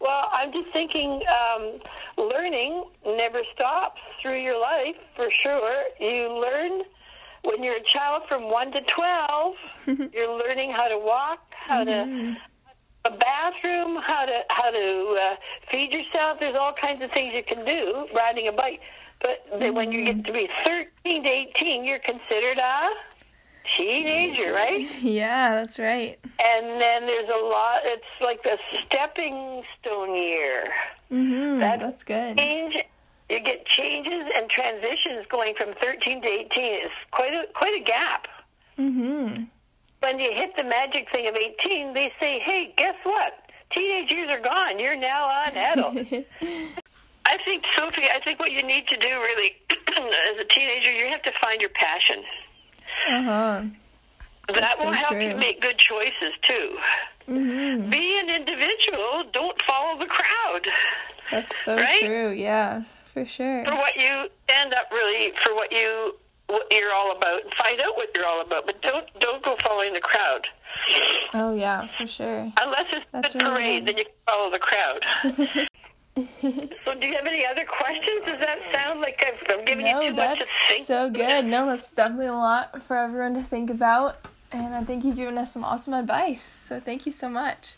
Well, 0.00 0.28
I'm 0.32 0.52
just 0.52 0.72
thinking 0.72 1.22
um, 1.30 1.78
learning 2.18 2.84
never 3.06 3.40
stops 3.54 4.00
through 4.20 4.42
your 4.42 4.60
life, 4.60 4.96
for 5.14 5.28
sure. 5.42 5.84
You 6.00 6.28
learn 6.40 6.82
when 7.44 7.62
you're 7.62 7.76
a 7.76 7.84
child 7.92 8.22
from 8.28 8.50
1 8.50 8.72
to 8.72 8.80
12, 8.94 9.54
you're 10.12 10.38
learning 10.38 10.70
how 10.72 10.88
to 10.88 10.98
walk, 10.98 11.40
how 11.50 11.84
to 11.84 12.36
a 13.04 13.10
bathroom, 13.10 14.00
how 14.00 14.24
to 14.26 14.38
how 14.48 14.70
to 14.70 15.18
uh, 15.20 15.36
feed 15.70 15.90
yourself. 15.90 16.38
There's 16.38 16.54
all 16.54 16.72
kinds 16.80 17.02
of 17.02 17.10
things 17.10 17.32
you 17.34 17.42
can 17.42 17.64
do 17.64 18.06
riding 18.14 18.46
a 18.46 18.52
bike. 18.52 18.80
But 19.20 19.58
then 19.58 19.74
when 19.74 19.90
you 19.92 20.04
get 20.04 20.24
to 20.24 20.32
be 20.32 20.48
13 20.64 21.22
to 21.24 21.28
18, 21.28 21.84
you're 21.84 21.98
considered 22.00 22.58
a 22.58 22.88
teenager, 23.76 24.52
right? 24.52 24.88
Yeah, 25.02 25.54
that's 25.54 25.78
right. 25.78 26.18
And 26.38 26.66
then 26.80 27.06
there's 27.06 27.28
a 27.28 27.44
lot. 27.44 27.80
It's 27.84 28.04
like 28.20 28.42
the 28.44 28.56
stepping 28.86 29.62
stone 29.80 30.14
year. 30.14 30.72
Mhm. 31.10 31.58
That- 31.60 31.80
That's 31.80 32.02
good. 32.04 32.38
You 33.32 33.40
get 33.40 33.64
changes 33.78 34.28
and 34.36 34.44
transitions 34.50 35.24
going 35.30 35.54
from 35.56 35.72
13 35.80 36.20
to 36.20 36.28
18. 36.28 36.50
It's 36.84 36.92
quite 37.12 37.32
a 37.32 37.44
quite 37.54 37.72
a 37.80 37.82
gap. 37.82 38.26
Mhm. 38.78 39.46
When 40.00 40.18
you 40.20 40.30
hit 40.32 40.54
the 40.54 40.64
magic 40.64 41.08
thing 41.10 41.26
of 41.28 41.34
18, 41.34 41.94
they 41.94 42.12
say, 42.20 42.40
"Hey, 42.40 42.74
guess 42.76 42.96
what? 43.04 43.32
Teenage 43.72 44.10
years 44.10 44.28
are 44.28 44.40
gone. 44.40 44.78
You're 44.78 44.96
now 44.96 45.30
an 45.46 45.56
adult." 45.56 45.96
I 47.24 47.38
think, 47.46 47.64
Sophie, 47.74 48.04
I 48.14 48.20
think 48.22 48.38
what 48.38 48.50
you 48.52 48.62
need 48.62 48.86
to 48.88 48.96
do 48.98 49.08
really 49.08 49.56
as 49.70 50.36
a 50.38 50.44
teenager, 50.54 50.92
you 50.92 51.06
have 51.08 51.22
to 51.22 51.32
find 51.40 51.58
your 51.60 51.70
passion. 51.70 52.24
Uh 53.16 53.22
huh. 53.22 53.62
That 54.52 54.76
will 54.78 54.86
so 54.86 54.92
help 54.92 55.12
you 55.12 55.34
make 55.36 55.62
good 55.62 55.78
choices 55.88 56.34
too. 56.46 56.78
Mhm. 57.28 57.88
Be 57.88 58.18
an 58.18 58.28
individual. 58.28 59.24
Don't 59.32 59.56
follow 59.62 59.98
the 59.98 60.06
crowd. 60.06 60.66
That's 61.30 61.56
so 61.56 61.76
Right? 61.76 62.00
true. 62.00 62.30
Yeah, 62.32 62.82
for 63.12 63.24
sure. 63.24 63.64
For 63.64 63.74
what 63.76 63.94
you 63.96 64.28
stand 64.44 64.72
up 64.74 64.90
really 64.90 65.32
for 65.44 65.54
what 65.54 65.70
you 65.72 66.14
what 66.48 66.66
you're 66.70 66.92
all 66.92 67.16
about. 67.16 67.40
Find 67.56 67.80
out 67.80 67.96
what 67.96 68.08
you're 68.14 68.26
all 68.26 68.40
about, 68.42 68.66
but 68.66 68.80
don't 68.82 69.06
don't 69.20 69.42
go 69.44 69.56
following 69.62 69.92
the 69.94 70.00
crowd. 70.00 70.46
Oh 71.34 71.54
yeah, 71.54 71.86
for 71.96 72.06
sure. 72.06 72.52
Unless 72.56 72.86
it's 72.92 73.06
That's 73.12 73.34
a 73.34 73.38
really 73.38 73.50
parade, 73.50 73.84
good. 73.86 73.88
then 73.94 73.98
you 73.98 74.04
can 74.04 74.14
follow 74.26 74.50
the 74.50 74.58
crowd. 74.58 75.04
so, 76.84 76.94
do 77.00 77.06
you 77.06 77.14
have 77.16 77.26
any 77.26 77.44
other 77.50 77.64
questions? 77.66 78.24
Does 78.26 78.40
that 78.40 78.58
sound 78.72 79.00
like 79.00 79.22
I've, 79.26 79.40
I'm 79.58 79.64
giving 79.64 79.86
you 79.86 79.92
No, 79.94 80.00
too 80.02 80.12
much 80.12 80.38
to 80.38 80.44
that's 80.44 80.68
think? 80.68 80.84
so 80.84 81.08
good. 81.10 81.46
No, 81.46 81.66
that's 81.66 81.90
definitely 81.92 82.26
a 82.26 82.32
lot 82.34 82.82
for 82.82 82.96
everyone 82.96 83.34
to 83.34 83.42
think 83.42 83.70
about. 83.70 84.18
And 84.50 84.74
I 84.74 84.84
think 84.84 85.04
you've 85.04 85.16
given 85.16 85.38
us 85.38 85.52
some 85.52 85.64
awesome 85.64 85.94
advice. 85.94 86.42
So 86.44 86.80
thank 86.80 87.06
you 87.06 87.12
so 87.12 87.28
much. 87.30 87.76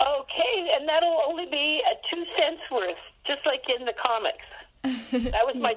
Okay, 0.00 0.68
and 0.78 0.86
that'll 0.86 1.22
only 1.26 1.46
be 1.46 1.80
a 1.90 2.14
two 2.14 2.22
cents 2.38 2.60
worth, 2.70 2.96
just 3.26 3.44
like 3.46 3.62
in 3.78 3.84
the 3.86 3.94
comics. 3.94 4.44
That 5.32 5.44
was 5.46 5.56
my. 5.56 5.74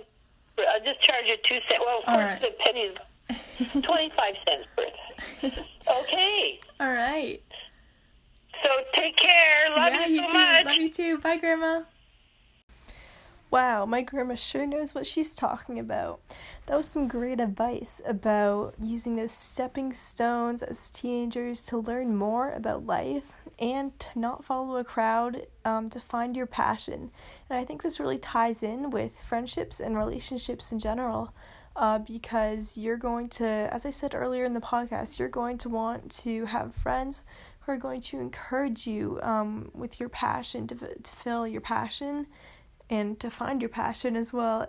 I'll 0.58 0.84
just 0.84 1.02
charge 1.06 1.26
you 1.26 1.36
two 1.48 1.60
cents. 1.68 1.80
Well, 1.80 2.00
of 2.00 2.04
All 2.08 2.16
course, 2.16 2.32
right. 2.32 2.42
the 2.42 2.52
pennies, 2.64 3.82
twenty-five 3.84 4.36
cents 4.46 4.68
worth. 4.78 5.66
Okay, 6.04 6.60
All 6.80 6.92
right. 6.92 7.42
so 8.64 8.70
take 8.96 9.16
care. 9.18 9.70
Love 9.78 9.94
yeah, 9.94 10.06
you 10.08 10.16
you 10.22 10.26
so 10.28 10.32
too. 10.34 10.38
much. 10.38 10.66
Love 10.66 10.76
you 10.78 10.90
too. 10.90 11.18
Bye, 11.20 11.38
Grandma. 11.38 11.82
Wow, 13.52 13.86
my 13.88 14.04
grandma 14.04 14.36
sure 14.36 14.68
knows 14.68 14.94
what 14.94 15.08
she's 15.08 15.34
talking 15.34 15.80
about. 15.80 16.20
That 16.68 16.78
was 16.78 16.88
some 16.88 17.08
great 17.08 17.40
advice 17.40 18.00
about 18.06 18.76
using 18.80 19.16
those 19.16 19.32
stepping 19.32 19.92
stones 19.92 20.62
as 20.62 20.92
teenagers 20.92 21.64
to 21.64 21.78
learn 21.80 22.16
more 22.16 22.52
about 22.52 22.86
life 22.86 23.24
and 23.60 23.98
to 24.00 24.20
not 24.20 24.44
follow 24.44 24.78
a 24.78 24.84
crowd, 24.84 25.46
um, 25.66 25.90
to 25.90 26.00
find 26.00 26.36
your 26.36 26.46
passion. 26.46 27.12
And 27.50 27.60
I 27.60 27.66
think 27.66 27.84
this 27.84 28.00
really 28.00 28.18
ties 28.18 28.64
in 28.64 28.90
with 28.90 29.20
friendships 29.20 29.80
and 29.80 29.98
relationships 29.98 30.72
in 30.72 30.80
general. 30.80 31.34
Uh, 31.76 32.00
because 32.00 32.78
you're 32.78 32.98
going 32.98 33.30
to, 33.30 33.46
as 33.46 33.86
I 33.86 33.90
said 33.90 34.14
earlier 34.14 34.44
in 34.44 34.54
the 34.54 34.60
podcast, 34.60 35.18
you're 35.18 35.30
going 35.30 35.58
to 35.60 35.70
want 35.70 36.12
to 36.24 36.46
have 36.46 36.76
friends 36.76 37.24
who 37.62 37.72
are 37.72 37.78
going 37.78 38.02
to 38.02 38.20
encourage 38.20 38.86
you 38.86 39.20
um, 39.22 39.72
with 39.74 39.98
your 39.98 40.10
passion, 40.10 40.68
to, 40.68 40.76
f- 40.76 41.04
to 41.04 41.12
fill 41.16 41.48
your 41.48 41.62
passion, 41.62 42.28
and 42.90 43.18
to 43.20 43.30
find 43.30 43.62
your 43.62 43.70
passion 43.70 44.18
as 44.18 44.34
well. 44.34 44.68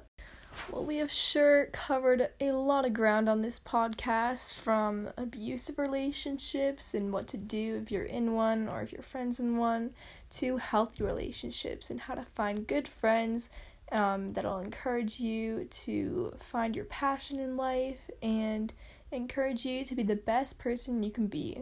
Well, 0.70 0.84
we 0.84 0.96
have 0.98 1.10
sure 1.10 1.66
covered 1.66 2.28
a 2.40 2.52
lot 2.52 2.84
of 2.84 2.92
ground 2.92 3.28
on 3.28 3.40
this 3.40 3.58
podcast 3.58 4.56
from 4.56 5.10
abusive 5.16 5.78
relationships 5.78 6.94
and 6.94 7.12
what 7.12 7.26
to 7.28 7.36
do 7.36 7.76
if 7.76 7.90
you're 7.90 8.04
in 8.04 8.34
one 8.34 8.68
or 8.68 8.82
if 8.82 8.92
your 8.92 9.02
friend's 9.02 9.40
in 9.40 9.56
one 9.56 9.90
to 10.30 10.58
healthy 10.58 11.02
relationships 11.02 11.90
and 11.90 12.00
how 12.00 12.14
to 12.14 12.24
find 12.24 12.66
good 12.66 12.86
friends 12.86 13.50
um, 13.92 14.30
that'll 14.30 14.58
encourage 14.58 15.18
you 15.20 15.64
to 15.64 16.32
find 16.38 16.76
your 16.76 16.84
passion 16.84 17.40
in 17.40 17.56
life 17.56 18.10
and 18.22 18.72
encourage 19.10 19.64
you 19.64 19.84
to 19.84 19.94
be 19.94 20.02
the 20.02 20.16
best 20.16 20.58
person 20.58 21.02
you 21.02 21.10
can 21.10 21.26
be. 21.26 21.58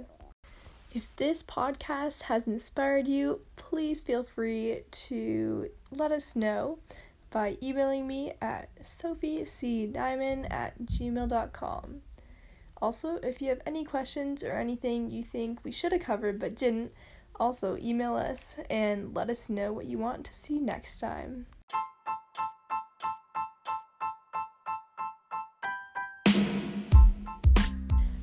If 0.94 1.14
this 1.16 1.42
podcast 1.42 2.22
has 2.22 2.46
inspired 2.46 3.08
you, 3.08 3.40
please 3.56 4.00
feel 4.00 4.22
free 4.22 4.80
to 4.90 5.70
let 5.90 6.12
us 6.12 6.34
know 6.34 6.78
by 7.30 7.56
emailing 7.62 8.06
me 8.06 8.32
at 8.40 8.74
sophiecdiamond 8.82 10.50
at 10.50 10.78
gmail.com. 10.82 12.02
Also, 12.80 13.16
if 13.16 13.42
you 13.42 13.48
have 13.48 13.60
any 13.66 13.84
questions 13.84 14.44
or 14.44 14.52
anything 14.52 15.10
you 15.10 15.22
think 15.22 15.58
we 15.64 15.72
should 15.72 15.92
have 15.92 16.00
covered 16.00 16.38
but 16.38 16.54
didn't, 16.54 16.92
also 17.40 17.76
email 17.76 18.16
us 18.16 18.58
and 18.68 19.14
let 19.14 19.30
us 19.30 19.48
know 19.48 19.72
what 19.72 19.86
you 19.86 19.98
want 19.98 20.24
to 20.24 20.32
see 20.32 20.58
next 20.58 21.00
time. 21.00 21.46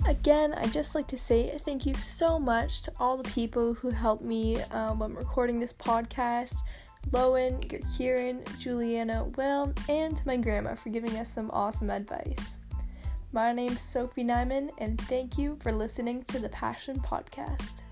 Again, 0.07 0.53
I'd 0.53 0.71
just 0.71 0.93
like 0.93 1.07
to 1.07 1.17
say 1.17 1.57
thank 1.59 1.85
you 1.85 1.95
so 1.95 2.37
much 2.37 2.83
to 2.83 2.93
all 2.99 3.17
the 3.17 3.29
people 3.29 3.73
who 3.73 3.89
helped 3.89 4.23
me 4.23 4.61
um, 4.71 4.99
when 4.99 5.15
recording 5.15 5.59
this 5.59 5.73
podcast 5.73 6.57
Lowen, 7.11 7.61
Kieran, 7.97 8.43
Juliana, 8.59 9.23
Will, 9.37 9.73
and 9.87 10.17
to 10.17 10.27
my 10.27 10.37
grandma 10.37 10.75
for 10.75 10.89
giving 10.89 11.17
us 11.17 11.31
some 11.31 11.49
awesome 11.51 11.89
advice. 11.89 12.59
My 13.31 13.51
name's 13.51 13.81
Sophie 13.81 14.23
Nyman, 14.23 14.69
and 14.77 14.99
thank 15.01 15.37
you 15.37 15.57
for 15.61 15.71
listening 15.71 16.23
to 16.25 16.39
the 16.39 16.49
Passion 16.49 16.99
Podcast. 16.99 17.84